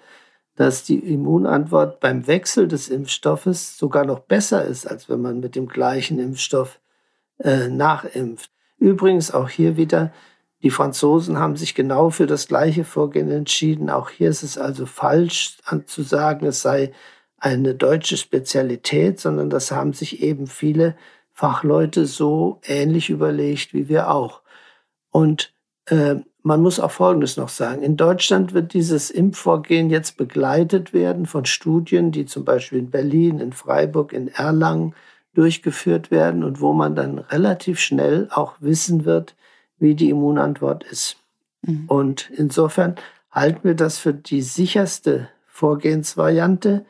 [0.55, 5.55] dass die Immunantwort beim Wechsel des Impfstoffes sogar noch besser ist, als wenn man mit
[5.55, 6.79] dem gleichen Impfstoff
[7.39, 8.51] äh, nachimpft.
[8.77, 10.13] Übrigens auch hier wieder,
[10.61, 13.89] die Franzosen haben sich genau für das gleiche Vorgehen entschieden.
[13.89, 16.93] Auch hier ist es also falsch zu sagen, es sei
[17.37, 20.95] eine deutsche Spezialität, sondern das haben sich eben viele
[21.31, 24.43] Fachleute so ähnlich überlegt wie wir auch.
[25.09, 25.55] Und
[25.87, 27.83] äh, man muss auch Folgendes noch sagen.
[27.83, 33.39] In Deutschland wird dieses Impfvorgehen jetzt begleitet werden von Studien, die zum Beispiel in Berlin,
[33.39, 34.95] in Freiburg, in Erlangen
[35.33, 39.35] durchgeführt werden und wo man dann relativ schnell auch wissen wird,
[39.77, 41.17] wie die Immunantwort ist.
[41.61, 41.85] Mhm.
[41.87, 42.95] Und insofern
[43.31, 46.85] halten wir das für die sicherste Vorgehensvariante.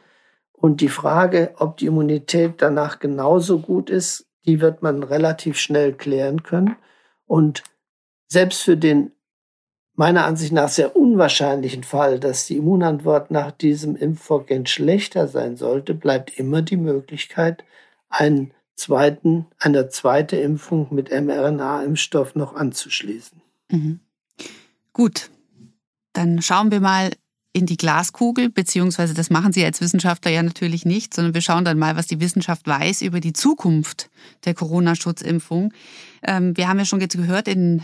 [0.54, 5.94] Und die Frage, ob die Immunität danach genauso gut ist, die wird man relativ schnell
[5.94, 6.76] klären können.
[7.28, 7.64] Und
[8.28, 9.12] selbst für den
[10.02, 15.94] meiner Ansicht nach sehr unwahrscheinlichen Fall, dass die Immunantwort nach diesem Impfvorgehen schlechter sein sollte,
[15.94, 17.64] bleibt immer die Möglichkeit,
[18.10, 23.42] einen zweiten, eine zweite Impfung mit mRNA-Impfstoff noch anzuschließen.
[23.72, 24.00] Mhm.
[24.92, 25.30] Gut,
[26.14, 27.12] dann schauen wir mal
[27.54, 31.64] in die Glaskugel, beziehungsweise das machen Sie als Wissenschaftler ja natürlich nicht, sondern wir schauen
[31.64, 34.10] dann mal, was die Wissenschaft weiß über die Zukunft
[34.46, 35.72] der Corona-Schutzimpfung.
[36.24, 37.84] Ähm, wir haben ja schon jetzt gehört, in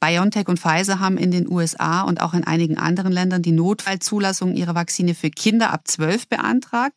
[0.00, 4.54] BioNTech und Pfizer haben in den USA und auch in einigen anderen Ländern die Notfallzulassung
[4.54, 6.94] ihrer Vakzine für Kinder ab 12 beantragt.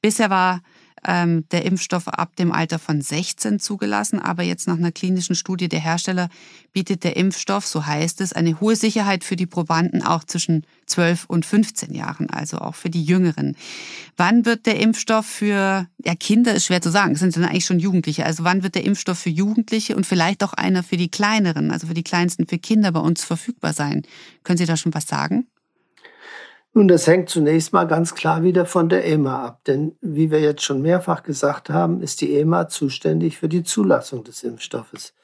[0.00, 0.60] Bisher war
[1.06, 4.20] ähm, der Impfstoff ab dem Alter von 16 zugelassen.
[4.20, 6.28] Aber jetzt nach einer klinischen Studie der Hersteller
[6.72, 11.24] bietet der Impfstoff, so heißt es, eine hohe Sicherheit für die Probanden auch zwischen 12
[11.26, 13.56] und 15 Jahren, also auch für die Jüngeren.
[14.16, 17.78] Wann wird der Impfstoff für, ja, Kinder ist schwer zu sagen, sind dann eigentlich schon
[17.78, 18.24] Jugendliche.
[18.24, 21.86] Also wann wird der Impfstoff für Jugendliche und vielleicht auch einer für die Kleineren, also
[21.86, 24.02] für die Kleinsten, für Kinder bei uns verfügbar sein?
[24.44, 25.46] Können Sie da schon was sagen?
[26.74, 29.64] Nun, das hängt zunächst mal ganz klar wieder von der EMA ab.
[29.64, 34.24] Denn wie wir jetzt schon mehrfach gesagt haben, ist die EMA zuständig für die Zulassung
[34.24, 35.14] des Impfstoffes.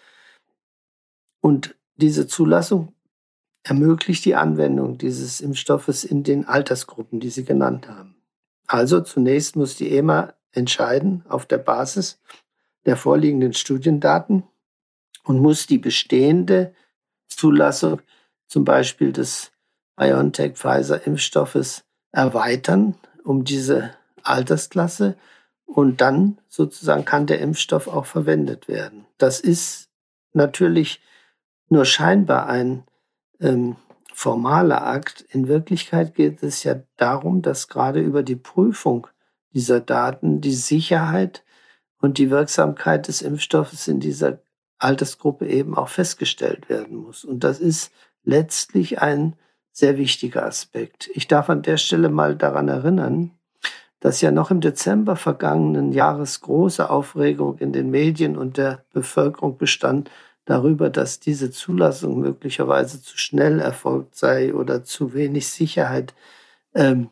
[1.41, 2.95] Und diese Zulassung
[3.63, 8.17] ermöglicht die Anwendung dieses Impfstoffes in den Altersgruppen, die Sie genannt haben.
[8.67, 12.21] Also zunächst muss die EMA entscheiden auf der Basis
[12.85, 14.45] der vorliegenden Studiendaten
[15.25, 16.75] und muss die bestehende
[17.29, 18.01] Zulassung
[18.47, 19.51] zum Beispiel des
[19.99, 23.91] BioNTech-Pfizer-Impfstoffes erweitern um diese
[24.23, 25.17] Altersklasse
[25.67, 29.05] und dann sozusagen kann der Impfstoff auch verwendet werden.
[29.19, 29.91] Das ist
[30.33, 31.03] natürlich
[31.69, 32.85] nur scheinbar ein
[33.41, 33.77] ähm,
[34.15, 35.21] formaler Akt.
[35.31, 39.07] In Wirklichkeit geht es ja darum, dass gerade über die Prüfung
[39.53, 41.45] dieser Daten die Sicherheit
[42.01, 44.41] und die Wirksamkeit des Impfstoffes in dieser
[44.79, 47.25] Altersgruppe eben auch festgestellt werden muss.
[47.25, 47.93] Und das ist
[48.25, 49.37] letztlich ein
[49.79, 51.09] sehr wichtiger Aspekt.
[51.15, 53.31] Ich darf an der Stelle mal daran erinnern,
[54.01, 59.57] dass ja noch im Dezember vergangenen Jahres große Aufregung in den Medien und der Bevölkerung
[59.57, 60.11] bestand
[60.45, 66.13] darüber, dass diese Zulassung möglicherweise zu schnell erfolgt sei oder zu wenig Sicherheit
[66.75, 67.11] ähm,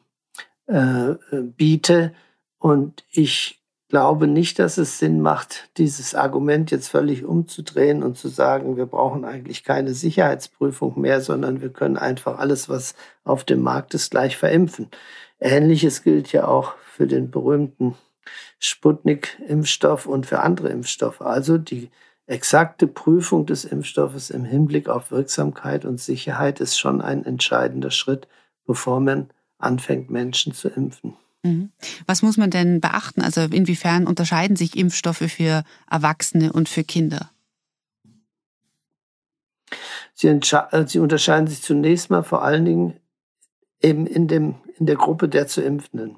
[0.66, 2.14] äh, biete.
[2.58, 8.28] Und ich glaube nicht, dass es Sinn macht, dieses Argument jetzt völlig umzudrehen und zu
[8.28, 12.94] sagen, wir brauchen eigentlich keine Sicherheitsprüfung mehr, sondern wir können einfach alles, was
[13.24, 14.88] auf dem Markt ist, gleich verimpfen.
[15.38, 17.94] Ähnliches gilt ja auch für den berühmten
[18.58, 21.20] Sputnik-Impfstoff und für andere Impfstoffe.
[21.20, 21.90] Also die
[22.26, 28.26] exakte Prüfung des Impfstoffes im Hinblick auf Wirksamkeit und Sicherheit ist schon ein entscheidender Schritt,
[28.66, 31.16] bevor man anfängt, Menschen zu impfen.
[31.46, 31.70] Mhm.
[32.06, 33.22] Was muss man denn beachten?
[33.22, 37.30] Also inwiefern unterscheiden sich Impfstoffe für Erwachsene und für Kinder?
[40.14, 43.00] Sie, äh, sie unterscheiden sich zunächst mal vor allen Dingen
[43.80, 46.16] eben in, dem, in der Gruppe der zu Impfenden.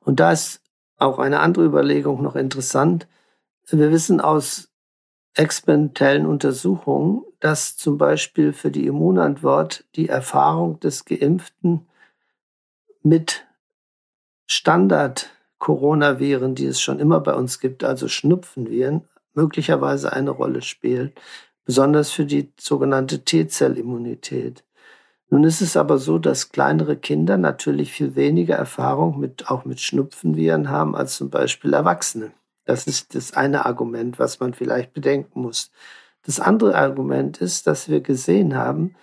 [0.00, 0.60] Und da ist
[0.98, 3.08] auch eine andere Überlegung noch interessant.
[3.68, 4.70] Wir wissen aus
[5.34, 11.88] experimentellen Untersuchungen, dass zum Beispiel für die Immunantwort die Erfahrung des Geimpften
[13.02, 13.46] mit
[14.46, 19.02] Standard-Coronaviren, die es schon immer bei uns gibt, also Schnupfenviren,
[19.34, 21.12] möglicherweise eine Rolle spielen,
[21.64, 24.64] besonders für die sogenannte T-Zellimmunität.
[25.30, 29.80] Nun ist es aber so, dass kleinere Kinder natürlich viel weniger Erfahrung mit, auch mit
[29.80, 32.32] Schnupfenviren haben als zum Beispiel Erwachsene.
[32.66, 35.70] Das ist das eine Argument, was man vielleicht bedenken muss.
[36.24, 38.94] Das andere Argument ist, dass wir gesehen haben,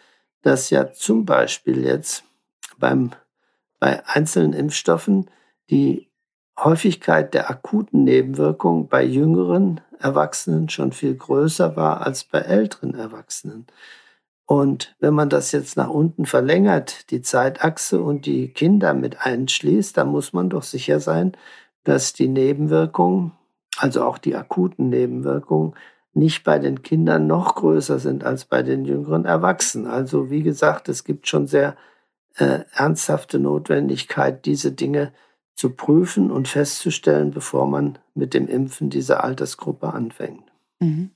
[0.42, 2.24] dass ja zum Beispiel jetzt
[2.78, 3.12] beim,
[3.80, 5.30] bei einzelnen Impfstoffen
[5.70, 6.10] die
[6.60, 13.68] Häufigkeit der akuten Nebenwirkungen bei jüngeren Erwachsenen schon viel größer war als bei älteren Erwachsenen.
[14.46, 19.96] Und wenn man das jetzt nach unten verlängert, die Zeitachse und die Kinder mit einschließt,
[19.96, 21.34] dann muss man doch sicher sein,
[21.84, 23.34] dass die Nebenwirkungen,
[23.78, 25.76] also auch die akuten Nebenwirkungen,
[26.14, 29.86] nicht bei den Kindern noch größer sind als bei den jüngeren Erwachsenen.
[29.86, 31.78] Also wie gesagt, es gibt schon sehr
[32.36, 35.14] äh, ernsthafte Notwendigkeit, diese Dinge
[35.56, 40.44] zu prüfen und festzustellen, bevor man mit dem Impfen dieser Altersgruppe anfängt.
[40.80, 41.12] Mhm.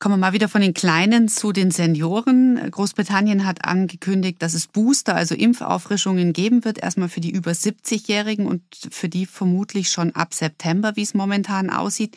[0.00, 2.70] Kommen wir mal wieder von den Kleinen zu den Senioren.
[2.70, 8.46] Großbritannien hat angekündigt, dass es Booster, also Impfauffrischungen geben wird, erstmal für die über 70-Jährigen
[8.46, 12.16] und für die vermutlich schon ab September, wie es momentan aussieht.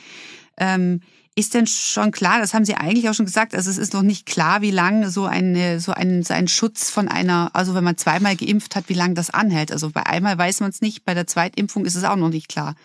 [0.57, 1.01] Ähm,
[1.35, 4.01] ist denn schon klar, das haben Sie eigentlich auch schon gesagt, also es ist noch
[4.01, 7.85] nicht klar, wie lange so, eine, so, ein, so ein Schutz von einer, also wenn
[7.85, 9.71] man zweimal geimpft hat, wie lange das anhält.
[9.71, 12.49] Also bei einmal weiß man es nicht, bei der Zweitimpfung ist es auch noch nicht
[12.49, 12.75] klar.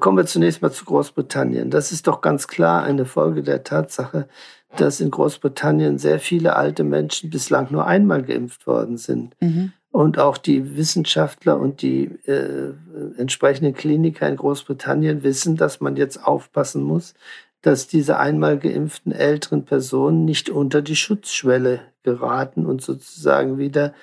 [0.00, 1.70] Kommen wir zunächst mal zu Großbritannien.
[1.70, 4.28] Das ist doch ganz klar eine Folge der Tatsache,
[4.76, 9.34] dass in Großbritannien sehr viele alte Menschen bislang nur einmal geimpft worden sind.
[9.40, 9.72] Mhm.
[9.90, 12.72] Und auch die Wissenschaftler und die äh,
[13.18, 17.12] entsprechenden Kliniker in Großbritannien wissen, dass man jetzt aufpassen muss,
[17.62, 23.94] dass diese einmal geimpften älteren Personen nicht unter die Schutzschwelle geraten und sozusagen wieder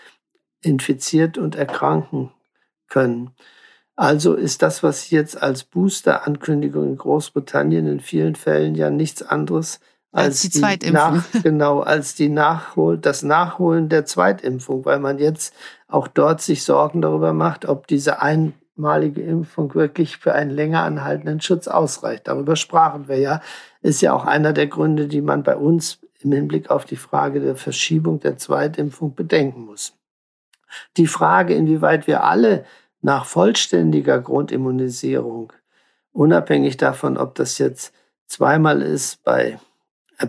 [0.62, 2.32] infiziert und erkranken
[2.88, 3.32] können.
[3.96, 9.82] Also ist das, was jetzt als Booster-Ankündigung in Großbritannien in vielen Fällen ja nichts anderes
[10.12, 10.94] als, als die, die Zweitimpfung.
[10.94, 15.54] Nach, genau, als die Nachhol, das Nachholen der Zweitimpfung, weil man jetzt
[15.88, 18.22] auch dort sich Sorgen darüber macht, ob diese
[18.80, 22.28] einmalige Impfung wirklich für einen länger anhaltenden Schutz ausreicht.
[22.28, 23.42] Darüber sprachen wir ja.
[23.82, 27.42] Ist ja auch einer der Gründe, die man bei uns im Hinblick auf die Frage
[27.42, 29.94] der Verschiebung der Zweitimpfung bedenken muss.
[30.98, 32.66] Die Frage, inwieweit wir alle
[33.02, 35.52] nach vollständiger Grundimmunisierung,
[36.14, 37.94] unabhängig davon, ob das jetzt
[38.28, 39.60] zweimal ist bei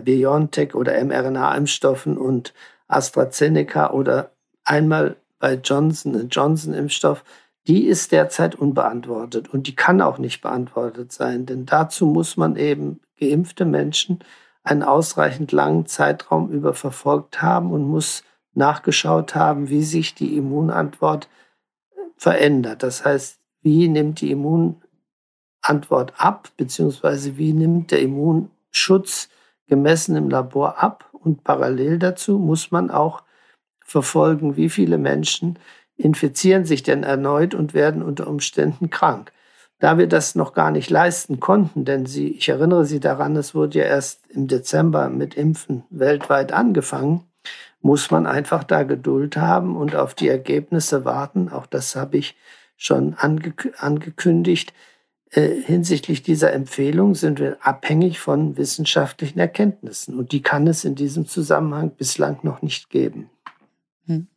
[0.03, 2.53] BioNTech oder mRNA-Impfstoffen und
[2.87, 4.31] AstraZeneca oder
[4.63, 7.23] einmal bei Johnson Johnson Impfstoff,
[7.67, 12.55] die ist derzeit unbeantwortet und die kann auch nicht beantwortet sein, denn dazu muss man
[12.55, 14.19] eben geimpfte Menschen
[14.63, 21.29] einen ausreichend langen Zeitraum über verfolgt haben und muss nachgeschaut haben, wie sich die Immunantwort
[22.17, 22.83] verändert.
[22.83, 29.29] Das heißt, wie nimmt die Immunantwort ab, beziehungsweise wie nimmt der Immunschutz
[29.67, 31.09] gemessen im Labor ab?
[31.13, 33.23] Und parallel dazu muss man auch
[33.85, 35.59] verfolgen, wie viele Menschen
[35.97, 39.31] infizieren sich denn erneut und werden unter Umständen krank.
[39.79, 43.55] Da wir das noch gar nicht leisten konnten, denn Sie, ich erinnere Sie daran, es
[43.55, 47.23] wurde ja erst im Dezember mit Impfen weltweit angefangen,
[47.81, 51.49] muss man einfach da Geduld haben und auf die Ergebnisse warten.
[51.49, 52.35] Auch das habe ich
[52.77, 54.73] schon ange angekündigt.
[55.31, 60.17] Äh, hinsichtlich dieser Empfehlung sind wir abhängig von wissenschaftlichen Erkenntnissen.
[60.17, 63.29] Und die kann es in diesem Zusammenhang bislang noch nicht geben.
[64.05, 64.27] Hm.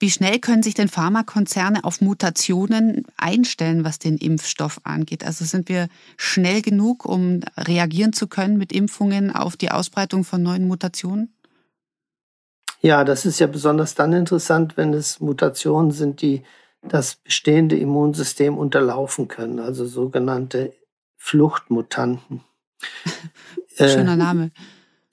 [0.00, 5.24] Wie schnell können sich denn Pharmakonzerne auf Mutationen einstellen, was den Impfstoff angeht?
[5.24, 10.42] Also sind wir schnell genug, um reagieren zu können mit Impfungen auf die Ausbreitung von
[10.42, 11.32] neuen Mutationen?
[12.80, 16.42] Ja, das ist ja besonders dann interessant, wenn es Mutationen sind, die
[16.82, 20.74] das bestehende Immunsystem unterlaufen können, also sogenannte
[21.16, 22.42] Fluchtmutanten.
[23.78, 24.46] Schöner Name.
[24.46, 24.50] Äh,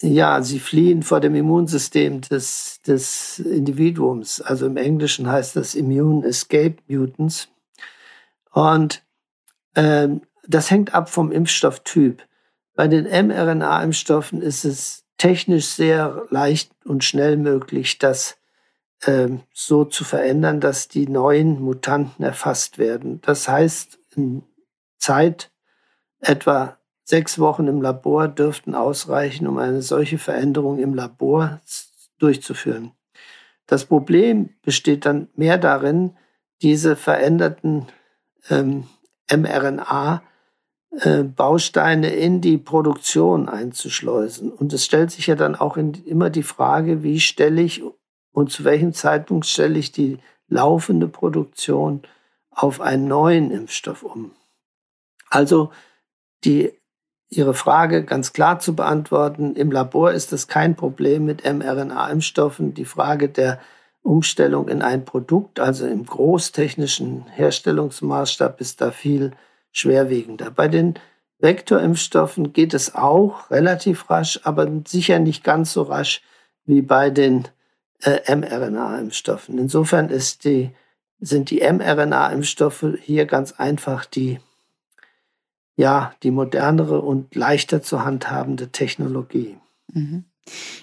[0.02, 4.41] ja, sie fliehen vor dem Immunsystem des, des Individuums.
[4.41, 7.49] Also im Englischen heißt das Immune Escape Mutants.
[8.52, 9.04] Und
[9.76, 10.10] äh,
[10.47, 12.24] das hängt ab vom Impfstofftyp.
[12.76, 18.38] Bei den mRNA-Impfstoffen ist es technisch sehr leicht und schnell möglich, das
[19.02, 23.22] äh, so zu verändern, dass die neuen Mutanten erfasst werden.
[23.22, 24.43] Das heißt, in
[24.97, 25.52] Zeit
[26.20, 26.78] etwa
[27.12, 31.59] sechs Wochen im Labor dürften ausreichen, um eine solche Veränderung im Labor
[32.20, 32.91] durchzuführen.
[33.68, 36.16] Das Problem besteht dann mehr darin,
[36.62, 37.88] diese veränderten
[38.49, 38.86] ähm,
[39.30, 40.24] mRNA
[41.01, 44.49] äh, Bausteine in die Produktion einzuschleusen.
[44.49, 47.84] Und es stellt sich ja dann auch immer die Frage, wie stelle ich
[48.32, 52.03] und zu welchem Zeitpunkt stelle ich die laufende Produktion
[52.51, 54.32] auf einen neuen Impfstoff um.
[55.30, 55.72] Also
[56.45, 56.72] die,
[57.34, 62.74] Ihre Frage ganz klar zu beantworten, im Labor ist es kein Problem mit mRNA-Impfstoffen.
[62.74, 63.58] Die Frage der
[64.04, 69.32] Umstellung in ein Produkt, also im großtechnischen Herstellungsmaßstab, ist da viel
[69.72, 70.52] schwerwiegender.
[70.52, 70.96] Bei den
[71.40, 76.22] Vektorimpfstoffen geht es auch relativ rasch, aber sicher nicht ganz so rasch
[76.66, 77.48] wie bei den
[78.02, 79.58] äh, mRNA-Impfstoffen.
[79.58, 80.72] Insofern ist die,
[81.22, 84.42] sind die mRNA-Impfstoffe hier ganz einfach die,
[85.82, 89.58] ja, die modernere und leichter zu handhabende Technologie.
[89.92, 90.26] Mhm.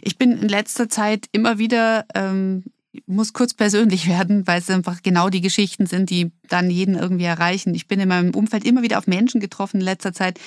[0.02, 2.64] Ich bin in letzter Zeit immer wieder ähm,
[3.06, 7.26] muss kurz persönlich werden, weil es einfach genau die Geschichten sind, die dann jeden irgendwie
[7.26, 7.76] erreichen.
[7.76, 10.40] Ich bin in meinem Umfeld immer wieder auf Menschen getroffen in letzter Zeit,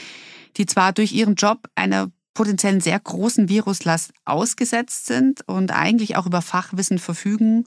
[0.58, 6.26] die zwar durch ihren Job einer potenziellen sehr großen Viruslast ausgesetzt sind und eigentlich auch
[6.26, 7.66] über Fachwissen verfügen,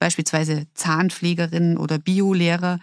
[0.00, 2.80] beispielsweise Zahnpflegerinnen oder Biolehrer,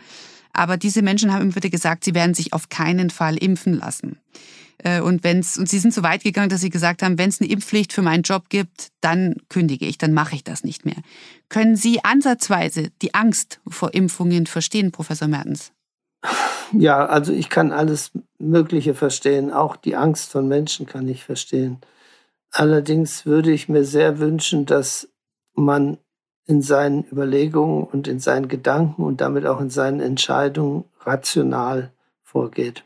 [0.53, 4.19] Aber diese Menschen haben wieder gesagt, sie werden sich auf keinen Fall impfen lassen.
[4.83, 7.39] Äh, und wenn's, und sie sind so weit gegangen, dass sie gesagt haben, wenn es
[7.39, 10.97] eine Impfpflicht für meinen Job gibt, dann kündige ich, dann mache ich das nicht mehr.
[11.49, 15.71] Können Sie ansatzweise die Angst vor Impfungen verstehen, Professor Mertens?
[16.73, 19.51] Ja, also ich kann alles Mögliche verstehen.
[19.51, 21.79] Auch die Angst von Menschen kann ich verstehen.
[22.51, 25.09] Allerdings würde ich mir sehr wünschen, dass
[25.53, 25.97] man
[26.45, 31.91] in seinen Überlegungen und in seinen Gedanken und damit auch in seinen Entscheidungen rational
[32.23, 32.83] vorgeht.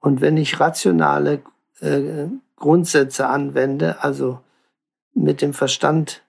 [0.00, 1.42] Und wenn ich rationale
[1.80, 4.40] äh, Grundsätze anwende, also
[5.14, 6.22] mit dem Verstand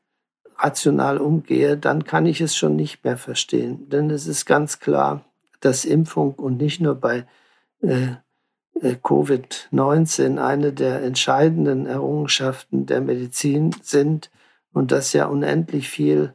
[0.57, 3.89] rational umgehe, dann kann ich es schon nicht mehr verstehen.
[3.89, 5.23] Denn es ist ganz klar,
[5.61, 7.25] dass Impfung und nicht nur bei
[7.81, 8.15] äh,
[8.81, 14.29] äh Covid-19 eine der entscheidenden Errungenschaften der Medizin sind
[14.73, 16.33] und dass ja unendlich viel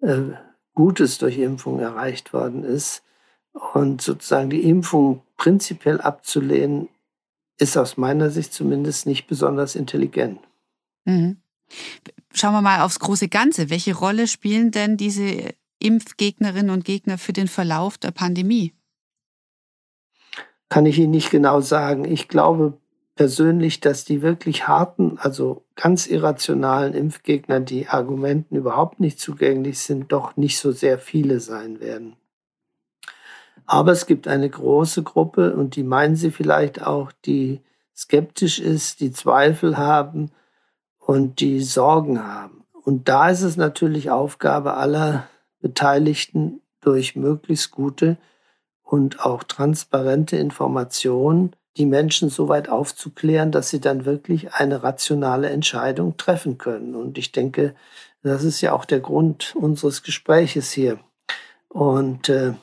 [0.00, 0.32] äh,
[0.74, 3.02] Gutes durch Impfung erreicht worden ist.
[3.72, 6.88] Und sozusagen die Impfung prinzipiell abzulehnen,
[7.58, 10.40] ist aus meiner Sicht zumindest nicht besonders intelligent.
[11.04, 11.36] Mhm.
[12.32, 13.70] Schauen wir mal aufs große Ganze.
[13.70, 18.74] Welche Rolle spielen denn diese Impfgegnerinnen und Gegner für den Verlauf der Pandemie?
[20.68, 22.04] Kann ich Ihnen nicht genau sagen.
[22.04, 22.78] Ich glaube
[23.14, 30.12] persönlich, dass die wirklich harten, also ganz irrationalen Impfgegner, die Argumenten überhaupt nicht zugänglich sind,
[30.12, 32.16] doch nicht so sehr viele sein werden.
[33.66, 37.60] Aber es gibt eine große Gruppe und die meinen Sie vielleicht auch, die
[37.96, 40.30] skeptisch ist, die Zweifel haben
[40.98, 42.64] und die Sorgen haben.
[42.72, 45.28] Und da ist es natürlich Aufgabe aller
[45.60, 48.18] Beteiligten, durch möglichst gute
[48.82, 55.50] und auch transparente Informationen die Menschen so weit aufzuklären, dass sie dann wirklich eine rationale
[55.50, 56.94] Entscheidung treffen können.
[56.94, 57.74] Und ich denke,
[58.22, 61.00] das ist ja auch der Grund unseres Gespräches hier.
[61.68, 62.54] Und äh,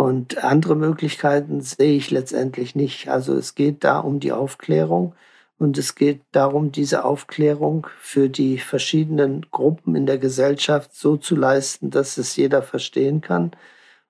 [0.00, 3.08] und andere Möglichkeiten sehe ich letztendlich nicht.
[3.08, 5.14] Also es geht da um die Aufklärung
[5.58, 11.36] und es geht darum, diese Aufklärung für die verschiedenen Gruppen in der Gesellschaft so zu
[11.36, 13.50] leisten, dass es jeder verstehen kann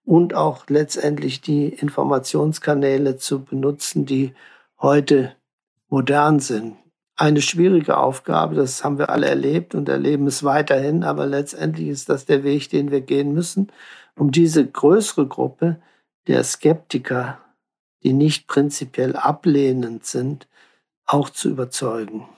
[0.05, 4.35] und auch letztendlich die Informationskanäle zu benutzen, die
[4.81, 5.37] heute
[5.89, 6.77] modern sind.
[7.17, 12.09] Eine schwierige Aufgabe, das haben wir alle erlebt und erleben es weiterhin, aber letztendlich ist
[12.09, 13.71] das der Weg, den wir gehen müssen
[14.21, 15.81] um diese größere Gruppe
[16.27, 17.41] der Skeptiker,
[18.03, 20.47] die nicht prinzipiell ablehnend sind,
[21.07, 22.29] auch zu überzeugen.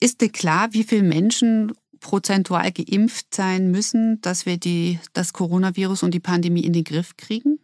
[0.00, 1.72] Ist dir klar, wie viele Menschen
[2.04, 7.16] prozentual geimpft sein müssen, dass wir die, das Coronavirus und die Pandemie in den Griff
[7.16, 7.58] kriegen?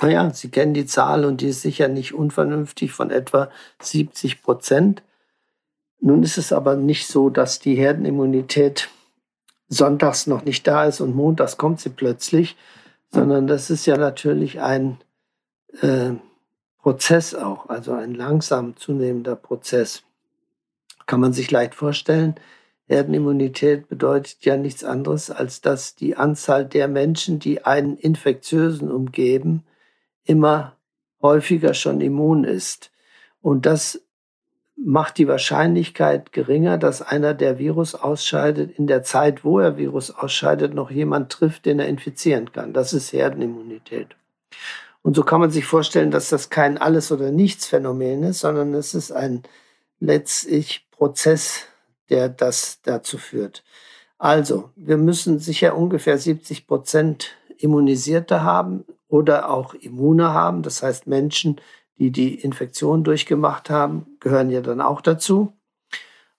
[0.00, 3.50] Naja, Sie kennen die Zahl und die ist sicher nicht unvernünftig von etwa
[3.82, 5.02] 70 Prozent.
[6.00, 8.88] Nun ist es aber nicht so, dass die Herdenimmunität
[9.68, 12.56] sonntags noch nicht da ist und montags kommt sie plötzlich,
[13.10, 14.98] sondern das ist ja natürlich ein
[15.82, 16.12] äh,
[16.78, 20.02] Prozess auch, also ein langsam zunehmender Prozess.
[21.04, 22.36] Kann man sich leicht vorstellen.
[22.92, 29.64] Herdenimmunität bedeutet ja nichts anderes, als dass die Anzahl der Menschen, die einen Infektiösen umgeben,
[30.24, 30.76] immer
[31.20, 32.90] häufiger schon immun ist.
[33.40, 34.02] Und das
[34.76, 40.10] macht die Wahrscheinlichkeit geringer, dass einer, der Virus ausscheidet, in der Zeit, wo er Virus
[40.10, 42.72] ausscheidet, noch jemand trifft, den er infizieren kann.
[42.72, 44.08] Das ist Herdenimmunität.
[45.02, 48.94] Und so kann man sich vorstellen, dass das kein Alles- oder Nichts-Phänomen ist, sondern es
[48.94, 49.42] ist ein
[50.00, 51.66] letztlich Prozess,
[52.12, 53.64] der das dazu führt.
[54.18, 60.62] Also, wir müssen sicher ungefähr 70 Prozent Immunisierte haben oder auch Immune haben.
[60.62, 61.60] Das heißt Menschen,
[61.98, 65.52] die die Infektion durchgemacht haben, gehören ja dann auch dazu.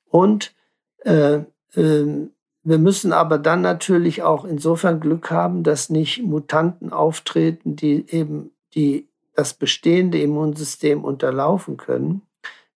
[0.09, 0.53] Und
[0.99, 1.41] äh,
[1.75, 2.27] äh,
[2.63, 8.51] wir müssen aber dann natürlich auch insofern Glück haben, dass nicht Mutanten auftreten, die eben
[8.75, 12.21] die, das bestehende Immunsystem unterlaufen können.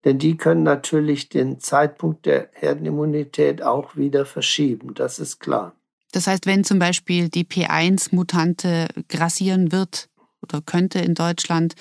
[0.05, 4.93] Denn die können natürlich den Zeitpunkt der Herdenimmunität auch wieder verschieben.
[4.93, 5.75] Das ist klar.
[6.11, 10.07] Das heißt, wenn zum Beispiel die P1-Mutante grassieren wird
[10.41, 11.73] oder könnte in Deutschland,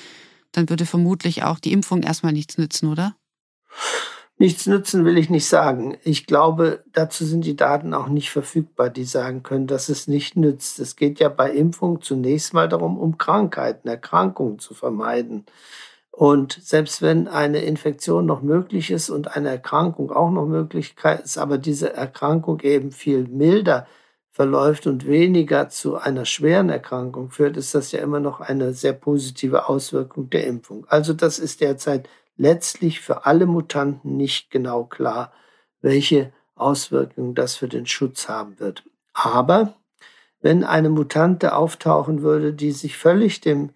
[0.52, 3.14] dann würde vermutlich auch die Impfung erstmal nichts nützen, oder?
[4.36, 5.96] Nichts nützen will ich nicht sagen.
[6.02, 10.34] Ich glaube, dazu sind die Daten auch nicht verfügbar, die sagen können, dass es nicht
[10.34, 10.80] nützt.
[10.80, 15.46] Es geht ja bei Impfung zunächst mal darum, um Krankheiten, Erkrankungen zu vermeiden.
[16.16, 20.94] Und selbst wenn eine Infektion noch möglich ist und eine Erkrankung auch noch möglich
[21.24, 23.88] ist, aber diese Erkrankung eben viel milder
[24.30, 28.92] verläuft und weniger zu einer schweren Erkrankung führt, ist das ja immer noch eine sehr
[28.92, 30.86] positive Auswirkung der Impfung.
[30.88, 35.32] Also das ist derzeit letztlich für alle Mutanten nicht genau klar,
[35.82, 38.84] welche Auswirkungen das für den Schutz haben wird.
[39.14, 39.74] Aber
[40.40, 43.70] wenn eine Mutante auftauchen würde, die sich völlig dem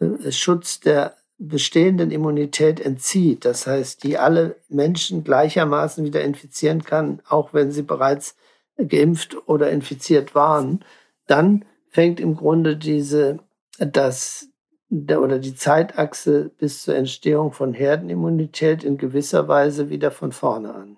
[0.00, 1.16] äh, Schutz der
[1.48, 7.82] bestehenden Immunität entzieht, das heißt, die alle Menschen gleichermaßen wieder infizieren kann, auch wenn sie
[7.82, 8.36] bereits
[8.76, 10.84] geimpft oder infiziert waren,
[11.26, 13.38] dann fängt im Grunde diese,
[13.78, 14.48] das,
[14.90, 20.96] oder die Zeitachse bis zur Entstehung von Herdenimmunität in gewisser Weise wieder von vorne an.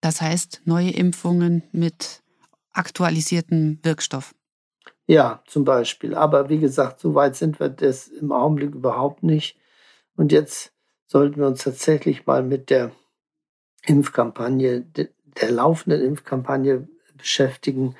[0.00, 2.22] Das heißt, neue Impfungen mit
[2.72, 4.35] aktualisiertem Wirkstoff.
[5.06, 6.14] Ja, zum Beispiel.
[6.14, 9.56] Aber wie gesagt, so weit sind wir das im Augenblick überhaupt nicht.
[10.16, 10.72] Und jetzt
[11.06, 12.90] sollten wir uns tatsächlich mal mit der
[13.86, 17.94] Impfkampagne, der laufenden Impfkampagne beschäftigen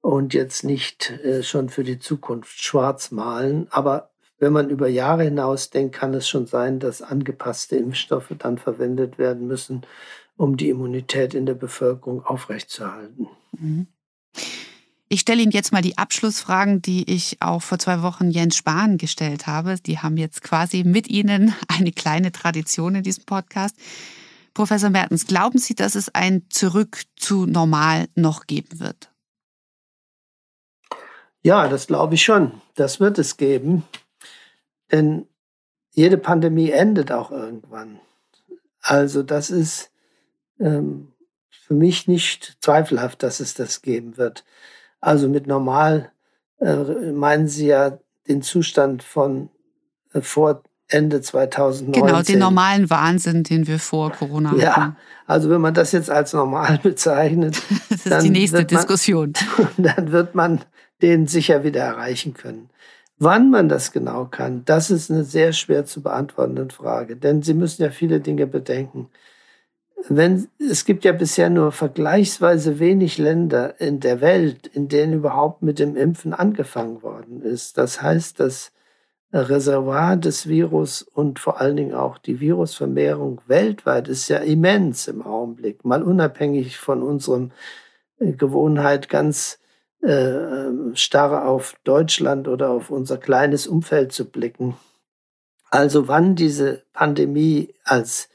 [0.00, 3.66] und jetzt nicht äh, schon für die Zukunft schwarz malen.
[3.70, 8.58] Aber wenn man über Jahre hinaus denkt, kann es schon sein, dass angepasste Impfstoffe dann
[8.58, 9.82] verwendet werden müssen,
[10.36, 13.28] um die Immunität in der Bevölkerung aufrechtzuerhalten.
[13.52, 13.86] Mhm.
[15.14, 18.98] Ich stelle Ihnen jetzt mal die Abschlussfragen, die ich auch vor zwei Wochen Jens Spahn
[18.98, 19.76] gestellt habe.
[19.76, 23.76] Die haben jetzt quasi mit Ihnen eine kleine Tradition in diesem Podcast.
[24.54, 29.12] Professor Mertens, glauben Sie, dass es ein Zurück zu normal noch geben wird?
[31.44, 32.60] Ja, das glaube ich schon.
[32.74, 33.84] Das wird es geben.
[34.90, 35.28] Denn
[35.92, 38.00] jede Pandemie endet auch irgendwann.
[38.80, 39.92] Also das ist
[40.58, 41.12] ähm,
[41.50, 44.44] für mich nicht zweifelhaft, dass es das geben wird.
[45.04, 46.10] Also mit normal
[46.60, 46.76] äh,
[47.12, 49.50] meinen Sie ja den Zustand von
[50.14, 52.02] äh, vor Ende 2019.
[52.06, 54.60] Genau, den normalen Wahnsinn, den wir vor Corona hatten.
[54.60, 54.96] Ja,
[55.26, 59.32] also wenn man das jetzt als normal bezeichnet, das ist die nächste man, Diskussion.
[59.76, 60.60] Dann wird man
[61.02, 62.70] den sicher wieder erreichen können.
[63.18, 67.54] Wann man das genau kann, das ist eine sehr schwer zu beantwortende Frage, denn Sie
[67.54, 69.10] müssen ja viele Dinge bedenken
[70.08, 75.62] wenn, es gibt ja bisher nur vergleichsweise wenig Länder in der Welt, in denen überhaupt
[75.62, 77.78] mit dem Impfen angefangen worden ist.
[77.78, 78.72] Das heißt, das
[79.32, 85.22] Reservoir des Virus und vor allen Dingen auch die Virusvermehrung weltweit ist ja immens im
[85.22, 87.50] Augenblick, mal unabhängig von unserem
[88.18, 89.58] äh, Gewohnheit ganz
[90.02, 94.76] äh, starr auf Deutschland oder auf unser kleines Umfeld zu blicken.
[95.68, 98.28] Also wann diese Pandemie als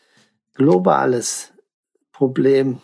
[0.60, 1.54] globales
[2.12, 2.82] Problem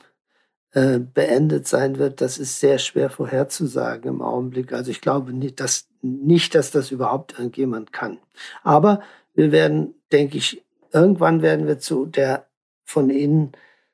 [0.72, 4.74] äh, beendet sein wird, das ist sehr schwer vorherzusagen im Augenblick.
[4.74, 8.18] Also ich glaube nicht, dass, nicht, dass das überhaupt irgendjemand kann.
[8.64, 9.02] Aber
[9.34, 12.48] wir werden, denke ich, irgendwann werden wir zu der
[12.86, 13.52] von Ihnen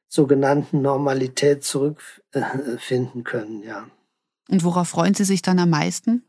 [0.08, 3.88] sogenannten Normalität zurückfinden können, ja.
[4.50, 6.24] Und worauf freuen Sie sich dann am meisten?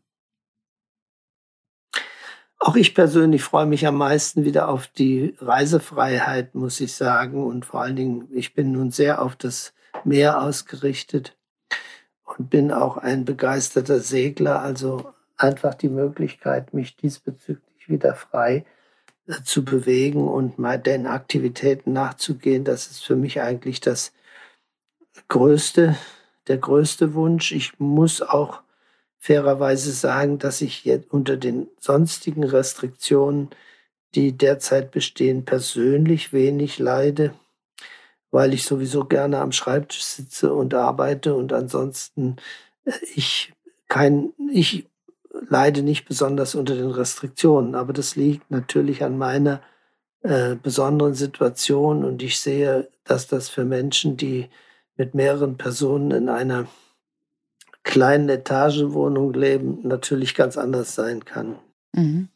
[2.64, 7.44] Auch ich persönlich freue mich am meisten wieder auf die Reisefreiheit, muss ich sagen.
[7.44, 11.36] Und vor allen Dingen, ich bin nun sehr auf das Meer ausgerichtet
[12.22, 14.62] und bin auch ein begeisterter Segler.
[14.62, 18.64] Also einfach die Möglichkeit, mich diesbezüglich wieder frei
[19.26, 24.12] äh, zu bewegen und mal den Aktivitäten nachzugehen, das ist für mich eigentlich das
[25.26, 25.96] größte,
[26.46, 27.50] der größte Wunsch.
[27.50, 28.62] Ich muss auch
[29.22, 33.50] fairerweise sagen, dass ich jetzt unter den sonstigen Restriktionen,
[34.16, 37.32] die derzeit bestehen, persönlich wenig leide,
[38.32, 42.36] weil ich sowieso gerne am Schreibtisch sitze und arbeite und ansonsten
[42.84, 43.52] äh, ich
[43.88, 44.88] kein, ich
[45.48, 49.62] leide nicht besonders unter den Restriktionen, aber das liegt natürlich an meiner
[50.22, 54.48] äh, besonderen Situation und ich sehe, dass das für Menschen, die
[54.96, 56.66] mit mehreren Personen in einer
[57.82, 61.56] kleinen Etagenwohnung leben, natürlich ganz anders sein kann.
[61.92, 62.28] Mhm.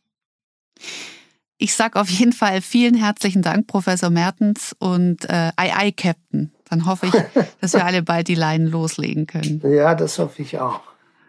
[1.58, 6.52] Ich sage auf jeden Fall vielen herzlichen Dank, Professor Mertens und äh, Ei, Captain.
[6.68, 7.12] Dann hoffe ich,
[7.60, 9.62] dass wir alle bald die Leinen loslegen können.
[9.64, 10.80] Ja, das hoffe ich auch.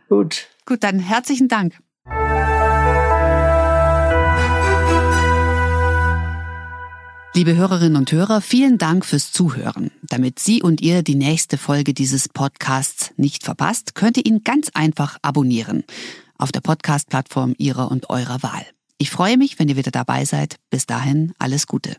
[0.10, 0.48] Gut.
[0.66, 1.80] Gut, dann herzlichen Dank.
[7.38, 9.92] Liebe Hörerinnen und Hörer, vielen Dank fürs Zuhören.
[10.02, 14.72] Damit Sie und ihr die nächste Folge dieses Podcasts nicht verpasst, könnt ihr ihn ganz
[14.74, 15.84] einfach abonnieren.
[16.40, 18.66] Auf der Podcast-Plattform Ihrer und eurer Wahl.
[18.98, 20.56] Ich freue mich, wenn ihr wieder dabei seid.
[20.72, 21.98] Bis dahin alles Gute.